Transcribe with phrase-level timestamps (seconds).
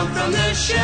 [0.00, 0.80] down from the shell.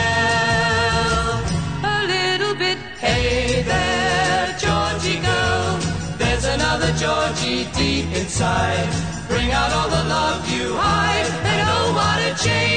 [1.83, 5.79] A little bit, hey there, Georgie girl.
[6.19, 8.89] There's another Georgie deep inside.
[9.29, 12.76] Bring out all the love you hide, and oh, what a change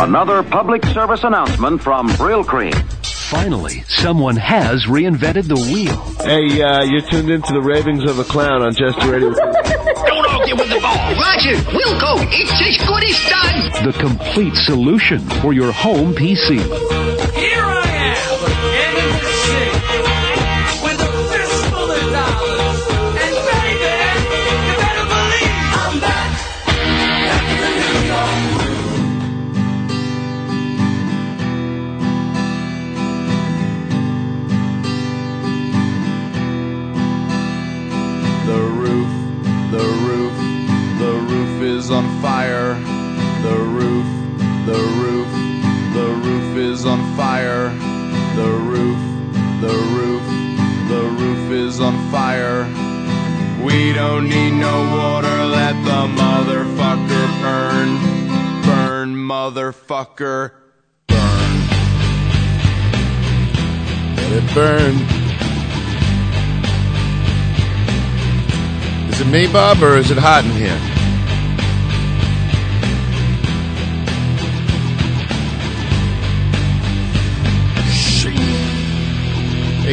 [0.00, 2.72] Another public service announcement from Brylcreem.
[3.04, 5.96] Finally, someone has reinvented the wheel.
[6.24, 9.30] Hey, uh, you're tuned into the ravings of a clown on Jester Radio.
[9.34, 11.14] Don't argue with the ball.
[11.16, 12.14] Roger, we'll go.
[12.30, 13.92] It's as good as done.
[13.92, 17.17] The complete solution for your home PC.
[46.88, 47.68] On fire.
[48.34, 48.98] The roof,
[49.60, 50.22] the roof,
[50.88, 52.64] the roof is on fire.
[53.62, 57.90] We don't need no water, let the motherfucker burn.
[58.64, 60.52] Burn, motherfucker,
[61.08, 61.52] burn.
[64.16, 64.94] Let it burn.
[69.10, 70.97] Is it me, Bob, or is it hot in here?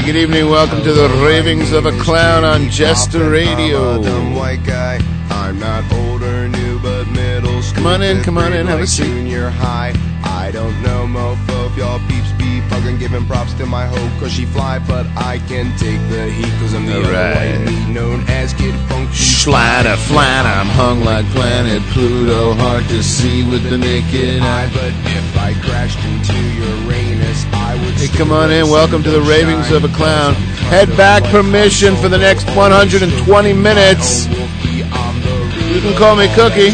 [0.05, 0.47] Good evening.
[0.47, 3.99] Welcome to the Ravings of a Clown on Jester Radio.
[4.03, 4.99] Dumb white guy.
[5.31, 7.77] I'm not old new, but middle school.
[7.77, 9.05] Come on in, come on in, have a seat.
[9.05, 9.93] Junior high.
[10.23, 12.34] I don't know, mofo, if y'all peeps
[12.69, 16.51] fucking giving props to my hoe, cause she fly, but I can take the heat,
[16.59, 17.57] cause I'm the other Alright.
[17.59, 19.13] white meat known as Kid Funky.
[19.13, 24.63] Slana flan, I'm hung like planet Pluto, hard to see with the naked eye.
[24.65, 24.69] eye.
[24.73, 28.69] But if I crashed into Uranus, I would Hey, come on in.
[28.69, 30.33] Welcome to the Ravings of a Clown.
[30.69, 34.27] Head back permission for the next 120 minutes.
[34.27, 36.71] You can call me Cookie,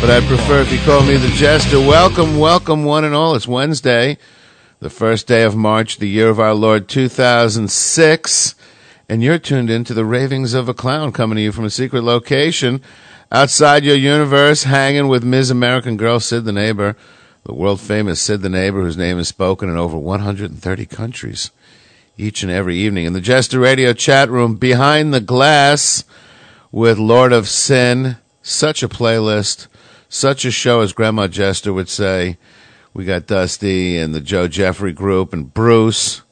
[0.00, 1.78] but I'd prefer if you call me the Jester.
[1.78, 3.34] Welcome, welcome, one and all.
[3.34, 4.18] It's Wednesday,
[4.80, 8.54] the first day of March, the year of our Lord 2006,
[9.08, 12.02] and you're tuned into the Ravings of a Clown coming to you from a secret
[12.02, 12.82] location
[13.32, 15.50] outside your universe, hanging with Ms.
[15.50, 16.96] American Girl, Sid the Neighbor,
[17.44, 21.50] the world famous Sid the Neighbor, whose name is spoken in over 130 countries
[22.18, 23.06] each and every evening.
[23.06, 26.04] In the Jester Radio chat room, behind the glass,
[26.70, 28.16] with Lord of Sin.
[28.42, 29.66] Such a playlist,
[30.16, 32.38] such a show, as Grandma Jester would say.
[32.94, 36.22] We got Dusty and the Joe Jeffrey group, and Bruce,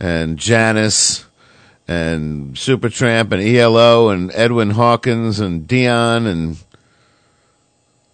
[0.00, 1.26] and Janice,
[1.86, 6.56] and Supertramp, and ELO, and Edwin Hawkins, and Dion, and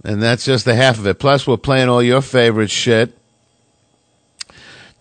[0.05, 1.19] and that's just the half of it.
[1.19, 3.17] Plus, we're playing all your favorite shit.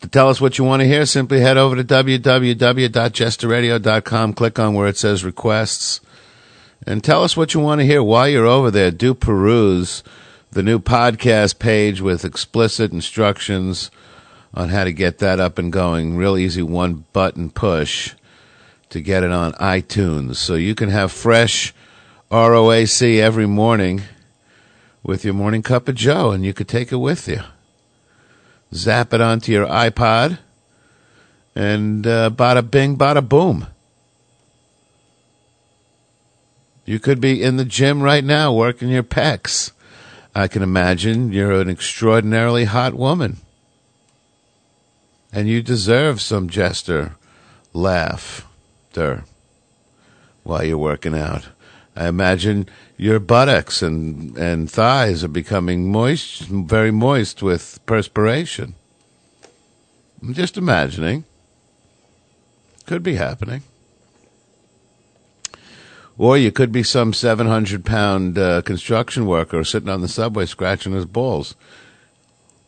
[0.02, 4.74] To tell us what you want to hear, simply head over to www.jesterradio.com, click on
[4.74, 6.00] where it says requests,
[6.86, 8.92] and tell us what you want to hear while you're over there.
[8.92, 10.04] Do peruse
[10.52, 13.92] the new podcast page with explicit instructions
[14.54, 16.16] on how to get that up and going.
[16.16, 18.16] Real easy one button push
[18.90, 20.38] to get it on iTunes.
[20.38, 21.74] So you can have fresh
[22.32, 24.02] ROAC every morning
[25.04, 27.42] with your morning cup of Joe, and you could take it with you.
[28.74, 30.40] Zap it onto your iPod,
[31.56, 33.68] and uh, bada bing, bada boom.
[36.90, 39.72] You could be in the gym right now working your pecs.
[40.34, 43.38] I can imagine you're an extraordinarily hot woman.
[45.32, 47.16] And you deserve some jester
[47.74, 48.48] laugh.
[48.96, 49.24] laughter
[50.42, 51.50] while you're working out.
[51.96, 58.74] I imagine your buttocks and, and thighs are becoming moist, very moist with perspiration.
[60.24, 61.26] I'm just imagining.
[62.88, 63.62] Could be happening.
[66.20, 70.92] Or you could be some 700 pound uh, construction worker sitting on the subway scratching
[70.92, 71.56] his balls.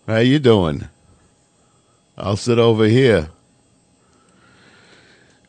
[0.07, 0.88] How you doing?
[2.18, 3.30] I'll sit over here.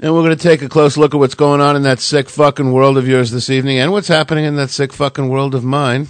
[0.00, 2.28] And we're going to take a close look at what's going on in that sick
[2.28, 5.62] fucking world of yours this evening and what's happening in that sick fucking world of
[5.62, 6.08] mine.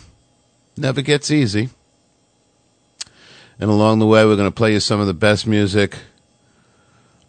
[0.78, 1.68] Never gets easy.
[3.60, 5.98] And along the way, we're going to play you some of the best music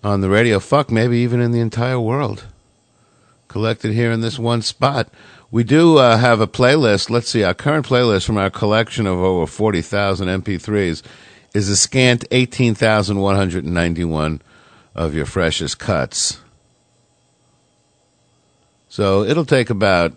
[0.05, 0.59] on the radio.
[0.59, 2.45] Fuck, maybe even in the entire world.
[3.53, 5.09] Collected here in this one spot.
[5.51, 7.11] We do uh, have a playlist.
[7.11, 11.03] Let's see, our current playlist from our collection of over 40,000 MP3s
[11.53, 14.41] is a scant 18,191
[14.95, 16.39] of your freshest cuts.
[18.89, 20.13] So it'll take about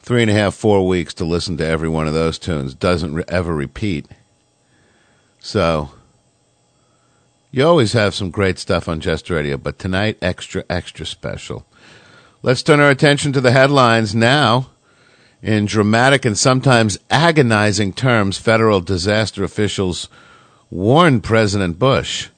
[0.00, 2.72] three and a half, four weeks to listen to every one of those tunes.
[2.72, 4.06] Doesn't re- ever repeat.
[5.38, 5.90] So
[7.50, 11.66] you always have some great stuff on Just Radio, but tonight extra, extra special.
[12.44, 14.68] Let's turn our attention to the headlines now.
[15.40, 20.10] In dramatic and sometimes agonizing terms, federal disaster officials
[20.70, 22.28] warned President Bush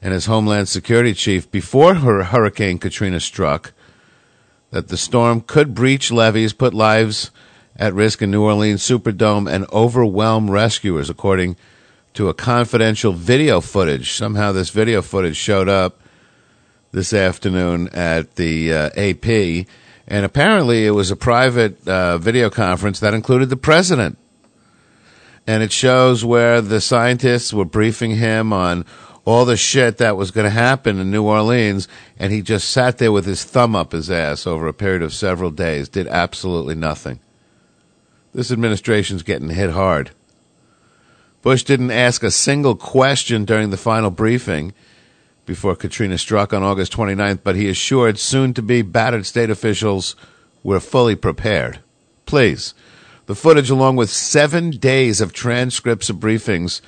[0.00, 3.72] and his Homeland Security chief before Hurricane Katrina struck
[4.70, 7.32] that the storm could breach levees, put lives
[7.74, 11.56] at risk in New Orleans Superdome, and overwhelm rescuers, according
[12.14, 14.12] to a confidential video footage.
[14.12, 15.99] Somehow, this video footage showed up
[16.92, 19.66] this afternoon at the uh, AP,
[20.08, 24.18] and apparently, it was a private uh, video conference that included the president.
[25.46, 28.84] And it shows where the scientists were briefing him on
[29.24, 31.86] all the shit that was going to happen in New Orleans,
[32.18, 35.14] and he just sat there with his thumb up his ass over a period of
[35.14, 37.20] several days, did absolutely nothing.
[38.34, 40.10] This administration's getting hit hard.
[41.42, 44.72] Bush didn't ask a single question during the final briefing
[45.50, 50.14] before Katrina struck on August 29th, but he assured soon to be battered state officials
[50.62, 51.80] were fully prepared.
[52.24, 52.72] Please.
[53.26, 56.80] The footage, along with seven days of transcripts of briefings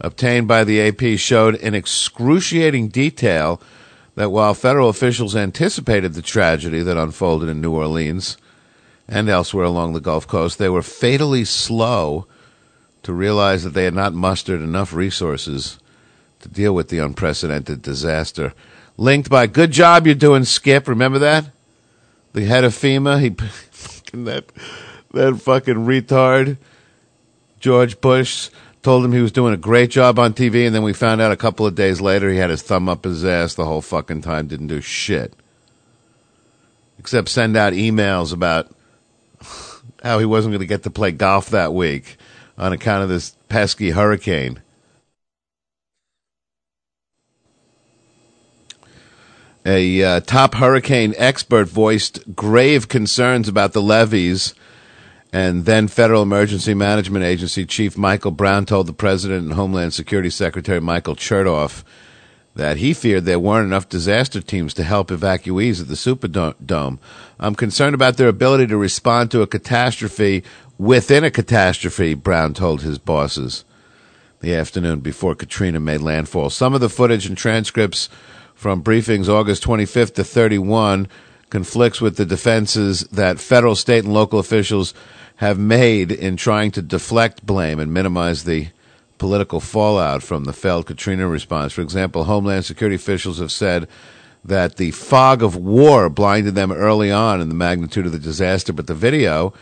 [0.00, 3.62] obtained by the AP, showed in excruciating detail
[4.16, 8.36] that while federal officials anticipated the tragedy that unfolded in New Orleans
[9.06, 12.26] and elsewhere along the Gulf Coast, they were fatally slow
[13.04, 15.78] to realize that they had not mustered enough resources
[16.40, 18.52] to deal with the unprecedented disaster.
[18.96, 20.88] Linked by good job you're doing, Skip.
[20.88, 21.50] Remember that?
[22.32, 23.28] The head of FEMA, he
[24.24, 24.44] that
[25.12, 26.56] that fucking retard,
[27.58, 28.50] George Bush,
[28.82, 31.32] told him he was doing a great job on TV, and then we found out
[31.32, 34.22] a couple of days later he had his thumb up his ass the whole fucking
[34.22, 35.34] time, didn't do shit.
[36.98, 38.70] Except send out emails about
[40.02, 42.16] how he wasn't going to get to play golf that week
[42.56, 44.62] on account of this pesky hurricane.
[49.70, 54.52] A uh, top hurricane expert voiced grave concerns about the levees,
[55.32, 60.28] and then Federal Emergency Management Agency Chief Michael Brown told the President and Homeland Security
[60.28, 61.84] Secretary Michael Chertoff
[62.56, 66.98] that he feared there weren't enough disaster teams to help evacuees at the Superdome.
[67.38, 70.42] I'm concerned about their ability to respond to a catastrophe
[70.78, 73.64] within a catastrophe, Brown told his bosses
[74.40, 76.50] the afternoon before Katrina made landfall.
[76.50, 78.08] Some of the footage and transcripts
[78.60, 81.08] from briefings August 25th to 31
[81.48, 84.92] conflicts with the defenses that federal, state, and local officials
[85.36, 88.68] have made in trying to deflect blame and minimize the
[89.16, 91.72] political fallout from the failed Katrina response.
[91.72, 93.88] For example, Homeland Security officials have said
[94.44, 98.74] that the fog of war blinded them early on in the magnitude of the disaster,
[98.74, 99.54] but the video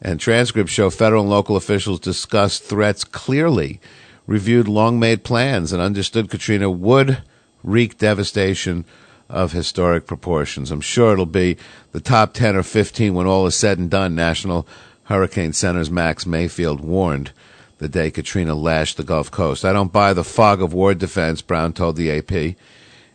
[0.00, 3.82] and transcripts show federal and local officials discussed threats clearly,
[4.26, 7.22] reviewed long made plans, and understood Katrina would
[7.66, 8.86] wreak devastation
[9.28, 10.70] of historic proportions.
[10.70, 11.58] I'm sure it'll be
[11.92, 14.66] the top 10 or 15 when all is said and done, National
[15.04, 17.32] Hurricane Center's Max Mayfield warned
[17.78, 19.64] the day Katrina lashed the Gulf Coast.
[19.64, 22.56] I don't buy the fog of war defense, Brown told the AP in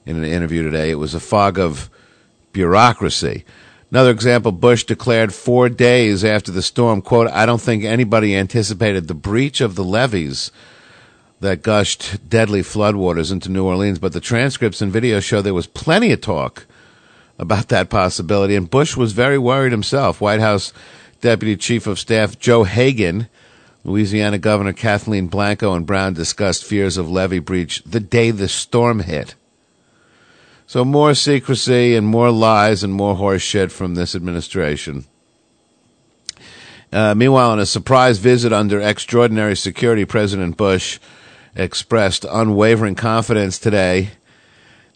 [0.05, 0.91] an interview today.
[0.91, 1.89] It was a fog of
[2.53, 3.45] bureaucracy.
[3.89, 9.07] Another example, Bush declared four days after the storm, quote, I don't think anybody anticipated
[9.07, 10.51] the breach of the levees
[11.41, 15.67] that gushed deadly floodwaters into New Orleans, but the transcripts and videos show there was
[15.67, 16.65] plenty of talk
[17.37, 20.21] about that possibility, and Bush was very worried himself.
[20.21, 20.71] White House
[21.19, 23.27] Deputy Chief of Staff Joe Hagin,
[23.83, 28.99] Louisiana Governor Kathleen Blanco, and Brown discussed fears of levee breach the day the storm
[28.99, 29.33] hit.
[30.67, 35.05] So more secrecy and more lies and more horse shit from this administration.
[36.93, 40.99] Uh, meanwhile, in a surprise visit under extraordinary security, President Bush
[41.55, 44.11] expressed unwavering confidence today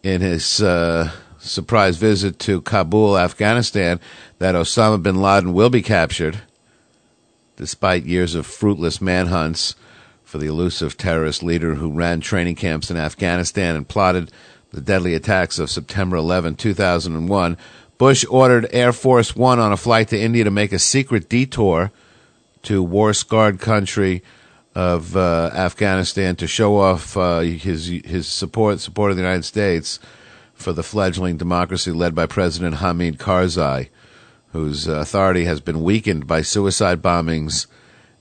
[0.03, 3.99] in his uh, surprise visit to Kabul, Afghanistan,
[4.39, 6.41] that Osama bin Laden will be captured,
[7.55, 9.75] despite years of fruitless manhunts
[10.23, 14.31] for the elusive terrorist leader who ran training camps in Afghanistan and plotted
[14.71, 17.57] the deadly attacks of September 11, 2001,
[17.97, 21.91] Bush ordered Air Force One on a flight to India to make a secret detour
[22.63, 24.21] to war scarred country
[24.75, 29.99] of uh, Afghanistan to show off uh, his his support support of the United States
[30.53, 33.89] for the fledgling democracy led by President Hamid Karzai,
[34.51, 37.67] whose authority has been weakened by suicide bombings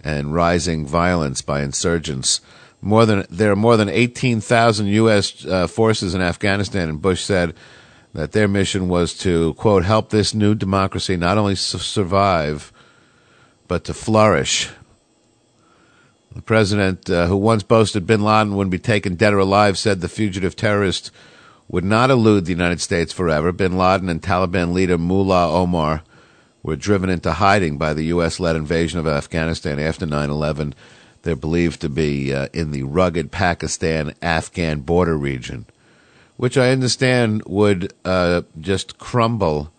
[0.03, 2.41] and rising violence by insurgents.
[2.81, 5.45] More than there are more than 18,000 U.S.
[5.45, 7.55] Uh, forces in Afghanistan, and Bush said
[8.13, 12.73] that their mission was to quote help this new democracy not only su- survive
[13.67, 14.71] but to flourish.
[16.35, 20.01] The president, uh, who once boasted bin Laden would be taken dead or alive, said
[20.01, 21.13] the fugitive terrorist
[21.69, 23.53] would not elude the United States forever.
[23.53, 26.03] Bin Laden and Taliban leader Mullah Omar
[26.63, 28.41] were driven into hiding by the U.S.
[28.41, 30.75] led invasion of Afghanistan after 9 11.
[31.23, 35.67] They're believed to be uh, in the rugged Pakistan Afghan border region,
[36.37, 39.73] which I understand would uh, just crumble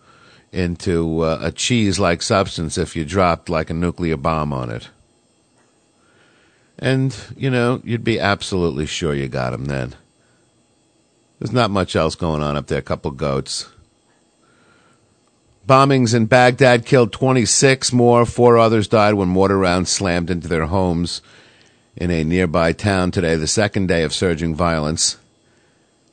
[0.52, 4.88] into uh, a cheese like substance if you dropped like a nuclear bomb on it.
[6.78, 9.94] And, you know, you'd be absolutely sure you got him then.
[11.38, 13.68] There's not much else going on up there, a couple goats.
[15.66, 18.24] Bombings in Baghdad killed 26 more.
[18.24, 21.22] Four others died when mortar rounds slammed into their homes
[21.96, 25.16] in a nearby town today, the second day of surging violence.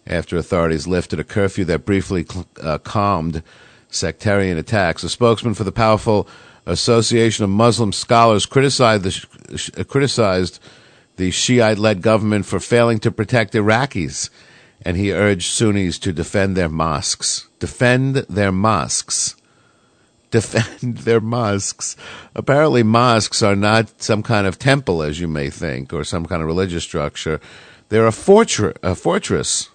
[0.07, 2.25] After authorities lifted a curfew that briefly
[2.61, 3.43] uh, calmed
[3.89, 6.27] sectarian attacks, a spokesman for the powerful
[6.65, 10.59] Association of Muslim Scholars criticized the, criticized
[11.17, 14.29] the Shiite led government for failing to protect Iraqis,
[14.81, 17.47] and he urged Sunnis to defend their mosques.
[17.59, 19.35] Defend their mosques
[20.33, 21.95] defend their mosques.
[22.35, 26.41] Apparently, mosques are not some kind of temple, as you may think, or some kind
[26.41, 27.39] of religious structure.
[27.87, 29.69] They're a, fortress, a fortress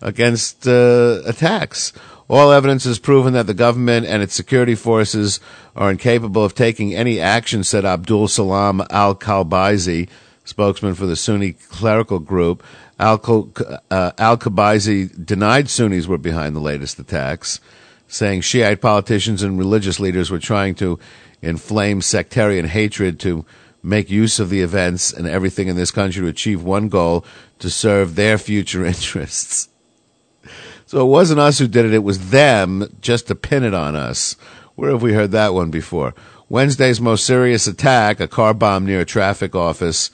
[0.00, 1.92] against uh, attacks.
[2.30, 5.40] All evidence has proven that the government and its security forces
[5.74, 10.08] are incapable of taking any action, said Abdul Salam al Kalbaizi,
[10.44, 12.62] spokesman for the Sunni clerical group.
[13.00, 17.58] Al uh, Kalbaizi denied Sunnis were behind the latest attacks
[18.06, 20.98] saying Shiite politicians and religious leaders were trying to
[21.42, 23.44] inflame sectarian hatred to
[23.82, 27.24] make use of the events and everything in this country to achieve one goal
[27.58, 29.69] to serve their future interests.
[30.90, 33.94] So it wasn't us who did it, it was them just to pin it on
[33.94, 34.34] us.
[34.74, 36.16] Where have we heard that one before?
[36.48, 40.10] Wednesday's most serious attack, a car bomb near a traffic office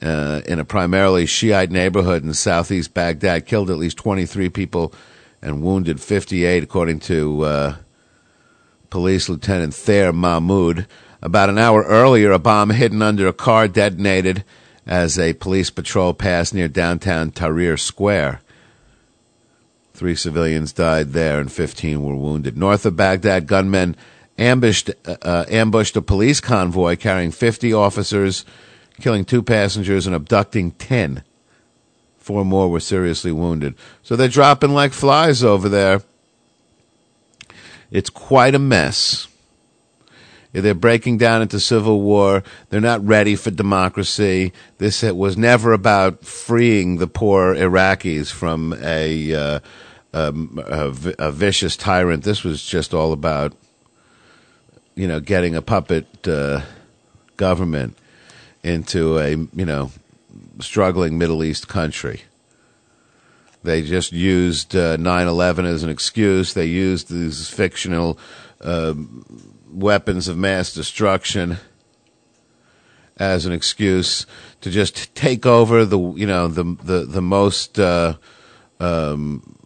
[0.00, 4.94] uh, in a primarily Shiite neighborhood in southeast Baghdad, killed at least 23 people
[5.42, 7.76] and wounded 58, according to uh,
[8.90, 10.86] Police Lieutenant Thayer Mahmoud.
[11.22, 14.44] About an hour earlier, a bomb hidden under a car detonated
[14.86, 18.42] as a police patrol passed near downtown Tahrir Square.
[19.94, 22.58] Three civilians died there and 15 were wounded.
[22.58, 23.96] North of Baghdad, gunmen
[24.36, 28.44] ambushed, uh, uh ambushed a police convoy carrying 50 officers,
[29.00, 31.22] killing two passengers and abducting 10.
[32.18, 33.74] Four more were seriously wounded.
[34.02, 36.02] So they're dropping like flies over there.
[37.92, 39.28] It's quite a mess.
[40.62, 42.44] They're breaking down into civil war.
[42.70, 44.52] They're not ready for democracy.
[44.78, 49.60] This was never about freeing the poor Iraqis from a, uh,
[50.12, 52.22] um, a, a, vicious tyrant.
[52.22, 53.52] This was just all about,
[54.94, 56.60] you know, getting a puppet uh,
[57.36, 57.98] government
[58.62, 59.90] into a, you know,
[60.60, 62.22] struggling Middle East country.
[63.64, 66.54] They just used uh, 9 uh, 11 as an excuse.
[66.54, 68.18] They used these fictional
[68.60, 68.94] uh,
[69.74, 71.58] weapons of mass destruction
[73.16, 74.26] as an excuse
[74.60, 78.14] to just take over the you know the the the most uh,
[78.80, 79.56] um,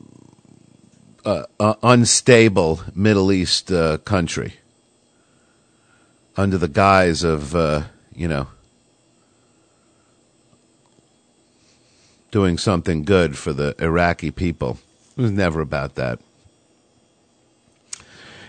[1.24, 3.70] uh, uh unstable Middle East
[4.04, 4.54] country
[6.36, 7.54] under the guise of
[8.14, 8.48] you know
[12.30, 14.78] doing something good for the Iraqi people.
[15.16, 16.20] It was never about that.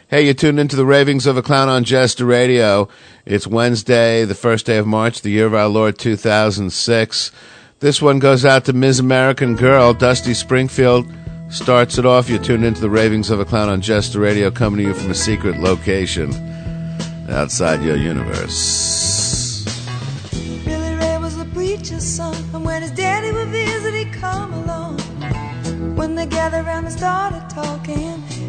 [0.09, 2.89] Hey, you tuned into the ravings of a clown on Jester Radio.
[3.27, 7.31] It's Wednesday, the first day of March, the year of our Lord 2006.
[7.79, 8.97] This one goes out to Ms.
[8.97, 11.05] American Girl, Dusty Springfield,
[11.51, 12.27] starts it off.
[12.27, 15.11] You're tuned into the ravings of a clown on Jester Radio, coming to you from
[15.11, 16.33] a secret location
[17.29, 19.63] outside your universe.
[20.65, 24.97] Billy Ray was the preacher's son, and when his daddy would visit, he'd come along.
[25.95, 28.08] When they gathered around and started talking,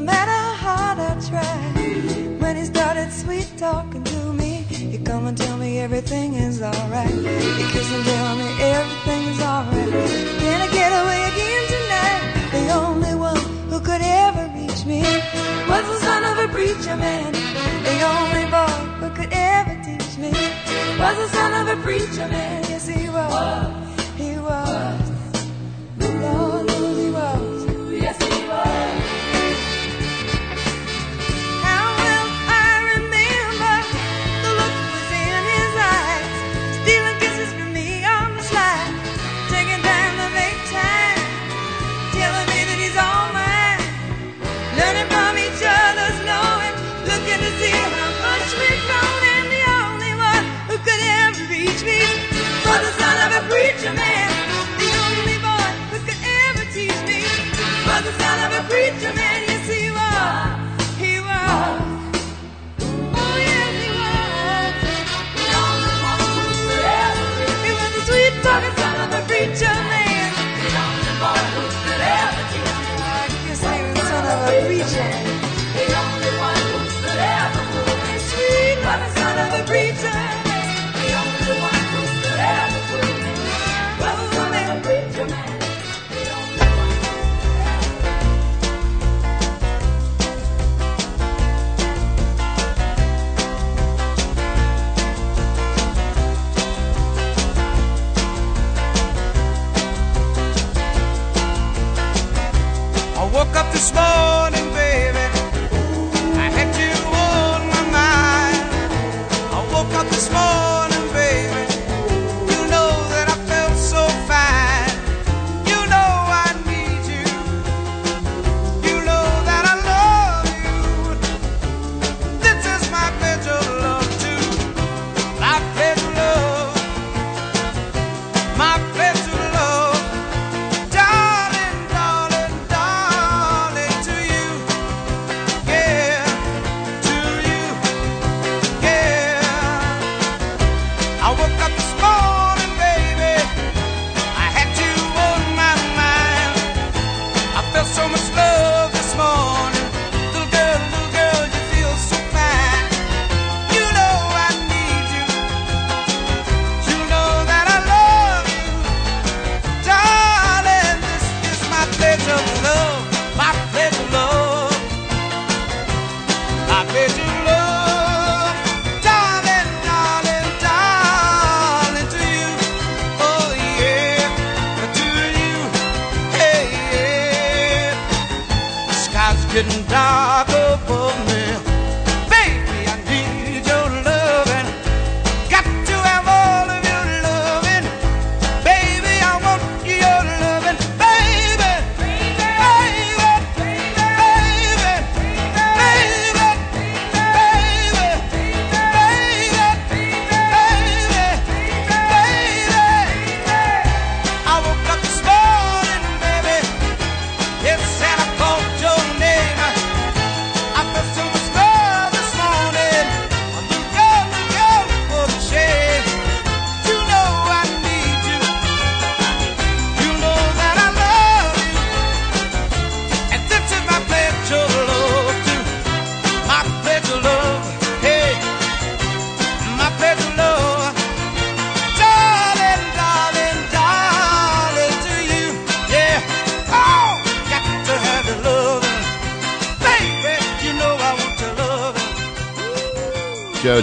[0.00, 1.56] no matter how I try.
[2.40, 7.10] When he started sweet talking to me, he come and tell me everything is alright.
[7.10, 9.90] He kiss and tell me everything is alright.
[10.42, 12.22] Can I get away again tonight?
[12.56, 13.40] The only one
[13.70, 15.02] who could ever reach me
[15.70, 17.32] was the son of a preacher man.
[17.88, 20.30] The only boy who could ever teach me
[21.02, 22.64] was the son of a preacher man.
[22.70, 23.34] Yes, he was.
[24.16, 24.99] He was.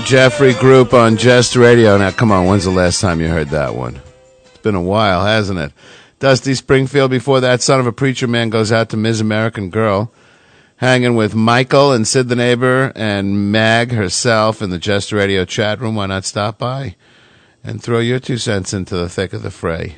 [0.08, 1.98] Jeffrey Group on Jest Radio.
[1.98, 4.00] Now, come on, when's the last time you heard that one?
[4.46, 5.74] It's been a while, hasn't it?
[6.20, 9.20] Dusty Springfield before that son of a preacher man goes out to Ms.
[9.20, 10.10] American Girl.
[10.78, 15.82] Hanging with Michael and Sid the neighbor and Mag herself in the Jester Radio chat
[15.82, 15.96] room.
[15.96, 16.96] Why not stop by
[17.62, 19.98] and throw your two cents into the thick of the fray?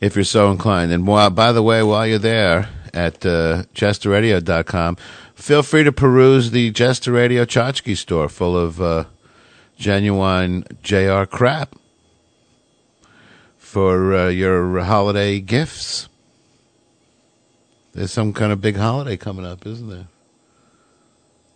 [0.00, 0.92] If you're so inclined.
[0.92, 4.96] And while, by the way, while you're there at uh, jesterradio.com,
[5.44, 9.04] feel free to peruse the Jester Radio Tchotchke store full of uh,
[9.76, 11.76] genuine JR crap
[13.58, 16.08] for uh, your holiday gifts.
[17.92, 20.06] There's some kind of big holiday coming up, isn't there?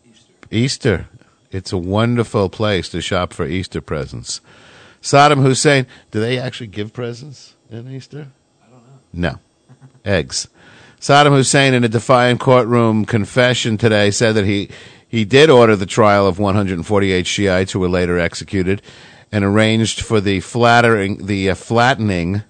[0.05, 0.33] Easter.
[0.51, 1.09] Easter.
[1.51, 4.42] It's a wonderful place to shop for Easter presents.
[5.01, 8.29] Saddam Hussein, do they actually give presents in Easter?
[8.62, 8.83] I don't
[9.14, 9.31] know.
[9.31, 9.38] No.
[10.05, 10.46] Eggs.
[11.01, 14.69] Saddam Hussein, in a defiant courtroom confession today, said that he,
[15.07, 18.83] he did order the trial of 148 Shiites who were later executed
[19.31, 22.43] and arranged for the flattering, the uh, flattening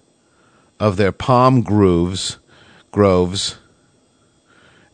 [0.80, 2.38] of their palm grooves,
[2.90, 3.58] groves,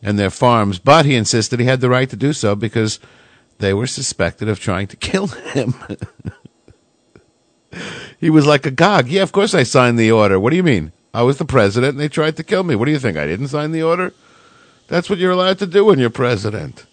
[0.01, 0.77] and their farms.
[0.77, 2.99] But he insisted he had the right to do so because
[3.59, 5.75] they were suspected of trying to kill him.
[8.19, 9.07] he was like a gog.
[9.07, 10.39] Yeah, of course I signed the order.
[10.39, 10.91] What do you mean?
[11.15, 12.75] I was the president and they tried to kill me.
[12.75, 13.17] What do you think?
[13.17, 14.11] I didn't sign the order?
[14.87, 16.85] That's what you're allowed to do when you're president.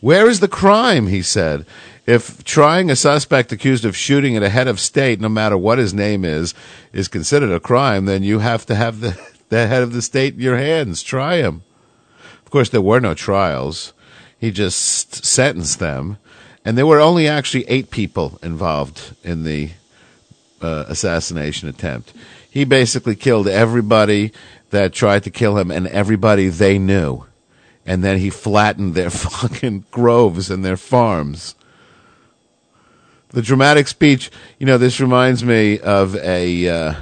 [0.00, 1.06] Where is the crime?
[1.06, 1.64] He said.
[2.04, 5.78] If trying a suspect accused of shooting at a head of state, no matter what
[5.78, 6.52] his name is,
[6.92, 9.18] is considered a crime, then you have to have the,
[9.50, 11.00] the head of the state in your hands.
[11.00, 11.62] Try him.
[12.44, 13.92] Of course, there were no trials.
[14.36, 16.18] He just sentenced them.
[16.64, 19.70] And there were only actually eight people involved in the
[20.60, 22.12] uh, assassination attempt.
[22.54, 24.30] He basically killed everybody
[24.70, 27.26] that tried to kill him and everybody they knew.
[27.84, 31.56] And then he flattened their fucking groves and their farms.
[33.30, 36.94] The dramatic speech, you know, this reminds me of a uh,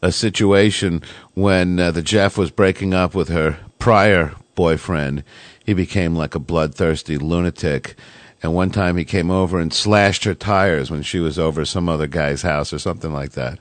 [0.00, 1.02] a situation
[1.34, 5.24] when uh, the Jeff was breaking up with her prior boyfriend.
[5.62, 7.96] He became like a bloodthirsty lunatic.
[8.42, 11.88] And one time he came over and slashed her tires when she was over some
[11.88, 13.58] other guy's house or something like that.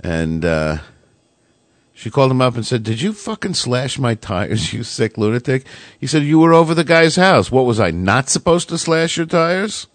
[0.00, 0.78] And uh,
[1.92, 5.66] she called him up and said, Did you fucking slash my tires, you sick lunatic?
[5.98, 7.50] He said, You were over the guy's house.
[7.50, 9.88] What was I not supposed to slash your tires?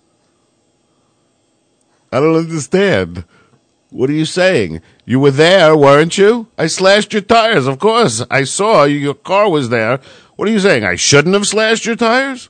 [2.11, 3.23] I don't understand.
[3.91, 4.81] What are you saying?
[5.05, 6.47] You were there, weren't you?
[6.57, 8.23] I slashed your tires, of course.
[8.29, 9.99] I saw you, your car was there.
[10.35, 10.83] What are you saying?
[10.83, 12.49] I shouldn't have slashed your tires?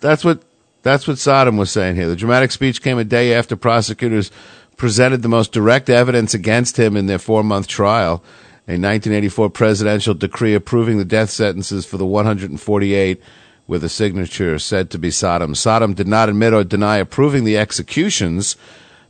[0.00, 0.42] That's what
[0.84, 2.08] that's what Saddam was saying here.
[2.08, 4.30] The dramatic speech came a day after prosecutors
[4.76, 8.22] presented the most direct evidence against him in their four-month trial.
[8.66, 13.22] A 1984 presidential decree approving the death sentences for the 148
[13.66, 15.54] with a signature said to be Saddam.
[15.54, 18.56] Saddam did not admit or deny approving the executions,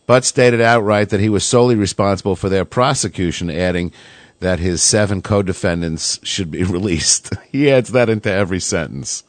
[0.07, 3.93] but stated outright that he was solely responsible for their prosecution, adding
[4.41, 7.35] that his seven co-defendants should be released.
[7.51, 9.25] he adds that into every sentence.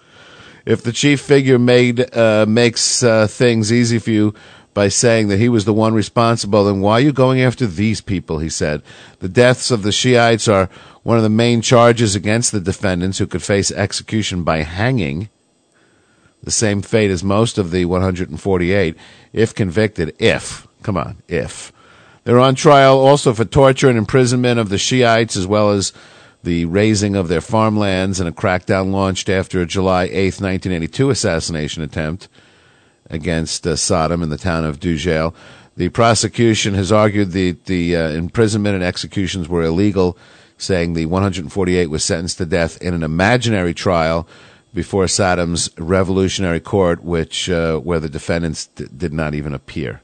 [0.66, 4.34] If the chief figure made uh, makes uh, things easy for you
[4.74, 8.02] by saying that he was the one responsible, then why are you going after these
[8.02, 8.40] people?
[8.40, 8.82] He said.
[9.20, 10.70] The deaths of the Shiites are
[11.04, 15.30] one of the main charges against the defendants who could face execution by hanging.
[16.44, 18.96] The same fate as most of the 148,
[19.34, 20.16] if convicted.
[20.20, 20.68] If.
[20.84, 21.72] Come on, if.
[22.24, 25.94] They're on trial also for torture and imprisonment of the Shiites as well as
[26.46, 31.84] the raising of their farmlands and a crackdown launched after a July 8, 1982 assassination
[31.84, 32.30] attempt
[33.10, 35.34] against uh, Saddam in the town of Dujail.
[35.76, 40.18] The prosecution has argued the, the uh, imprisonment and executions were illegal,
[40.58, 44.28] saying the 148 was sentenced to death in an imaginary trial
[44.74, 50.02] before Saddam's revolutionary court, which uh, where the defendants d- did not even appear.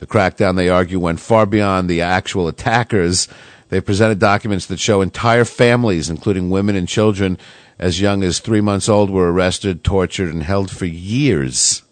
[0.00, 3.26] The crackdown, they argue, went far beyond the actual attackers
[3.68, 7.38] they presented documents that show entire families, including women and children
[7.78, 11.82] as young as three months old, were arrested, tortured, and held for years.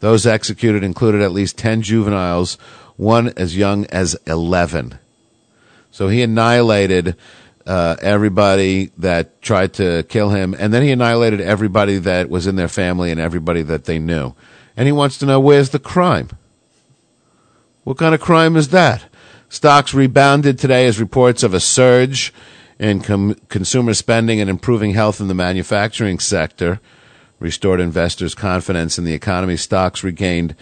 [0.00, 2.58] Those executed included at least 10 juveniles,
[2.96, 4.98] one as young as 11.
[5.92, 7.16] So he annihilated
[7.66, 12.56] uh, everybody that tried to kill him, and then he annihilated everybody that was in
[12.56, 14.34] their family and everybody that they knew.
[14.76, 16.30] And he wants to know where's the crime?
[17.84, 19.04] What kind of crime is that?
[19.52, 22.32] Stocks rebounded today as reports of a surge
[22.78, 26.80] in com- consumer spending and improving health in the manufacturing sector
[27.38, 29.58] restored investors' confidence in the economy.
[29.58, 30.56] Stocks regained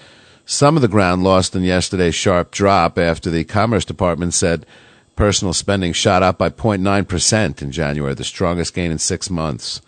[0.44, 4.66] some of the ground lost in yesterday's sharp drop after the Commerce Department said
[5.14, 9.80] personal spending shot up by 0.9% in January, the strongest gain in six months.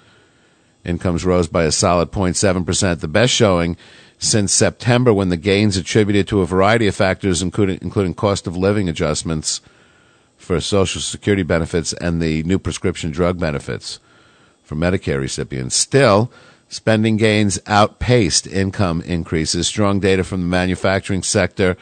[0.84, 3.76] Incomes rose by a solid 0.7%, the best showing
[4.22, 8.56] since September when the gains attributed to a variety of factors, including, including cost of
[8.56, 9.61] living adjustments
[10.37, 13.98] for Social Security benefits and the new prescription drug benefits
[14.62, 15.74] for Medicare recipients.
[15.74, 16.30] Still,
[16.68, 19.66] spending gains outpaced income increases.
[19.66, 21.76] Strong data from the manufacturing sector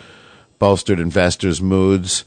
[0.59, 2.25] bolstered investors' moods,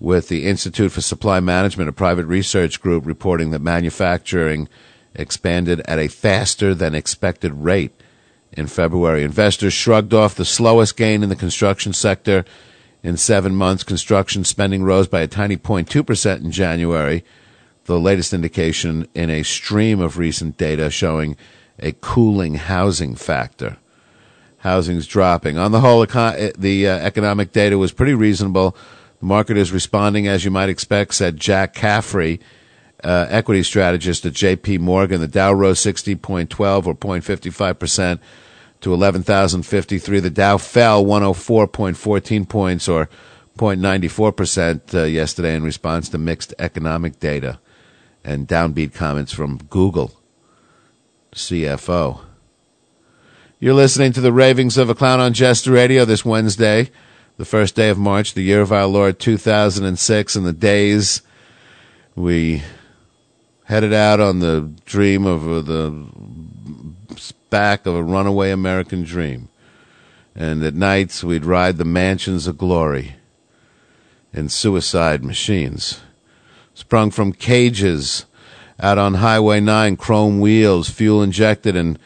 [0.00, 4.68] with the Institute for Supply Management, a private research group, reporting that manufacturing
[5.14, 7.92] expanded at a faster than expected rate
[8.56, 9.22] in February.
[9.22, 12.44] Investors shrugged off the slowest gain in the construction sector
[13.02, 13.84] in seven months.
[13.84, 17.24] Construction spending rose by a tiny 0.2% in January,
[17.84, 21.36] the latest indication in a stream of recent data showing
[21.78, 23.76] a cooling housing factor.
[24.58, 25.58] Housing's dropping.
[25.58, 28.74] On the whole, the uh, economic data was pretty reasonable.
[29.20, 32.40] The market is responding as you might expect, said Jack Caffrey,
[33.02, 35.20] uh, equity strategist at JP Morgan.
[35.20, 38.20] The Dow rose 60.12 or 0.55%
[38.84, 40.20] to 11,053.
[40.20, 43.08] The Dow fell 104.14 points or
[43.56, 47.58] 0.94% uh, yesterday in response to mixed economic data
[48.22, 50.12] and downbeat comments from Google
[51.32, 52.20] CFO.
[53.58, 56.90] You're listening to the ravings of a clown on Jester Radio this Wednesday,
[57.38, 61.22] the first day of March, the year of our Lord 2006, and the days
[62.14, 62.62] we
[63.64, 66.06] headed out on the dream of uh, the
[67.54, 69.48] back of a runaway American dream.
[70.34, 73.14] And at nights we'd ride the mansions of glory
[74.32, 76.00] in suicide machines.
[76.74, 78.26] Sprung from cages
[78.80, 81.96] out on Highway 9, chrome wheels, fuel injected, and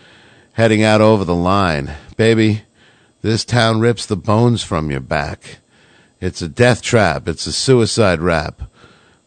[0.52, 1.94] heading out over the line.
[2.18, 2.64] Baby,
[3.22, 5.60] this town rips the bones from your back.
[6.20, 7.26] It's a death trap.
[7.26, 8.60] It's a suicide rap.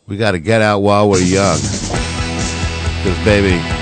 [0.05, 1.57] We got to get out while we're young.
[1.57, 3.80] Because, baby,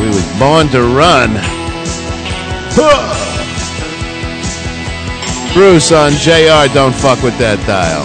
[0.00, 1.30] we was born to run.
[5.54, 8.04] Bruce on JR, don't fuck with that dial.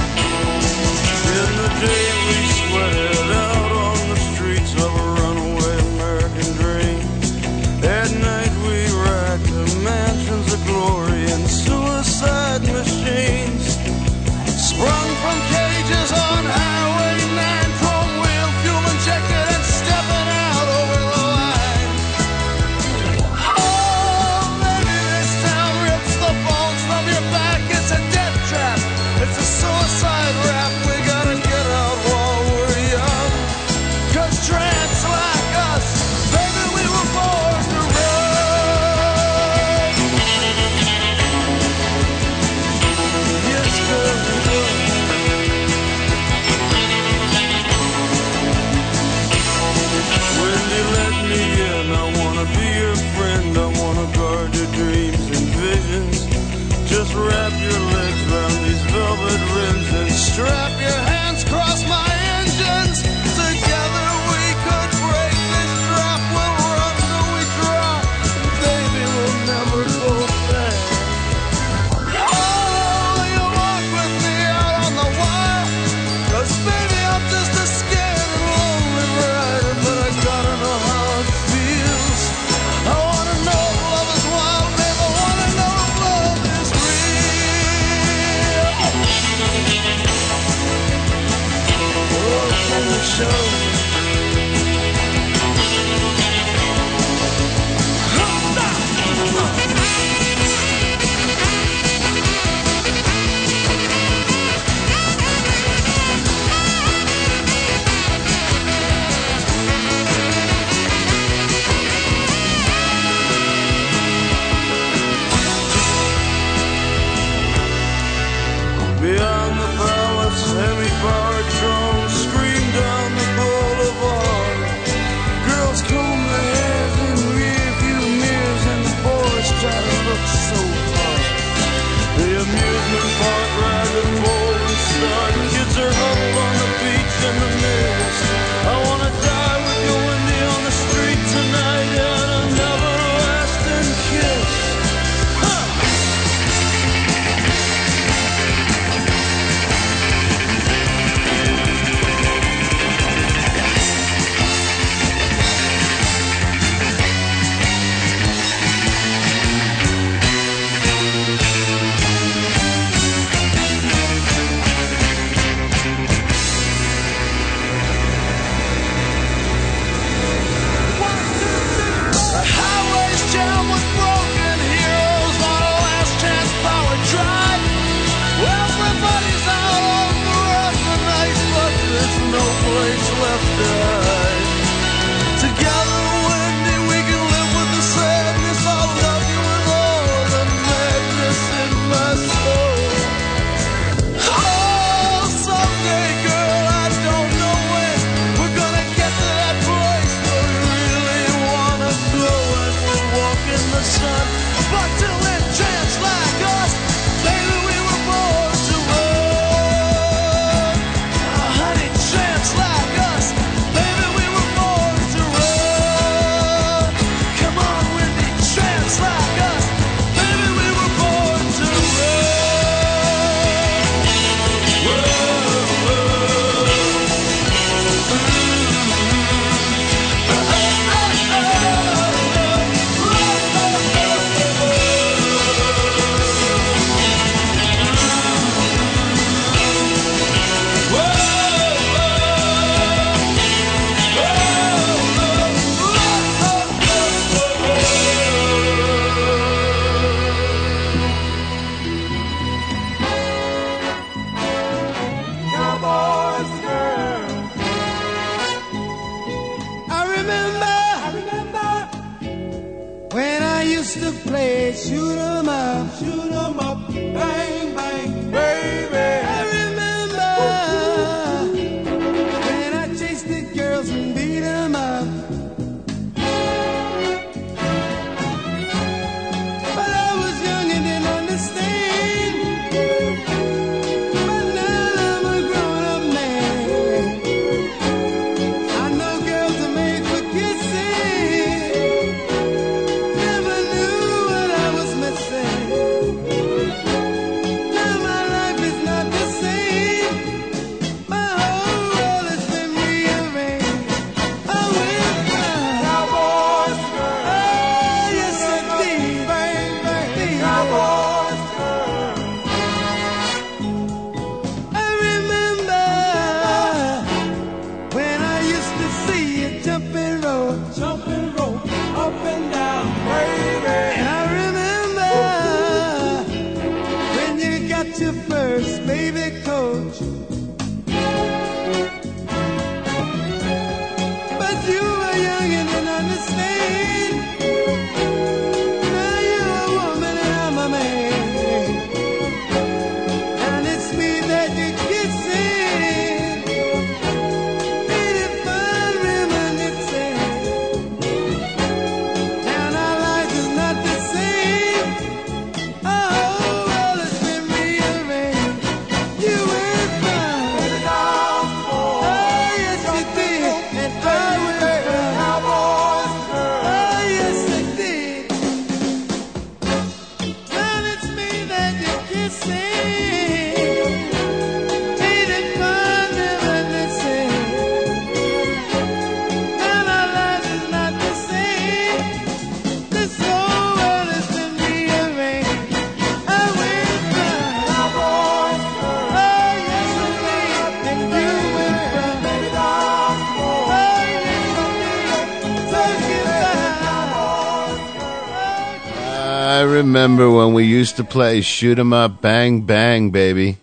[400.00, 403.58] Remember when we used to play shoot 'em up, bang bang, baby.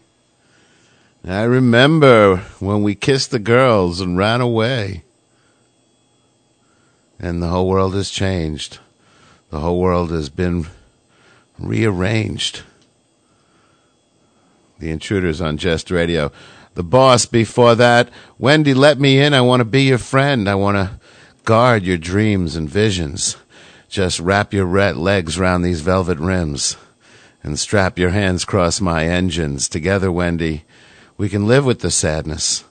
[1.27, 5.03] I remember when we kissed the girls and ran away.
[7.19, 8.81] And the whole world has changed.
[9.49, 10.67] The whole world has been
[11.59, 12.61] rearranged.
[14.79, 16.33] The intruders on Jest Radio.
[16.75, 18.11] The boss before that.
[18.39, 19.33] Wendy, let me in.
[19.33, 20.51] I want to be your friend.
[20.51, 21.01] I want to
[21.45, 23.39] guard your dreams and visions.
[23.97, 26.77] Just wrap your red legs round these velvet rims
[27.43, 29.71] and strap your hands across my engines.
[29.71, 30.65] Together, Wendy,
[31.17, 32.63] we can live with the sadness.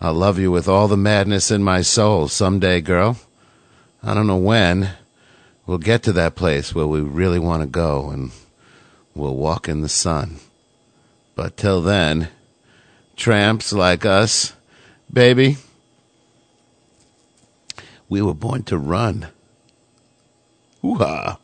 [0.00, 3.18] I'll love you with all the madness in my soul someday, girl.
[4.02, 4.92] I don't know when.
[5.66, 8.30] We'll get to that place where we really want to go and
[9.14, 10.36] we'll walk in the sun.
[11.34, 12.28] But till then,
[13.16, 14.54] tramps like us,
[15.12, 15.58] baby,
[18.08, 19.28] we were born to run.
[20.82, 21.38] Hoo-ha.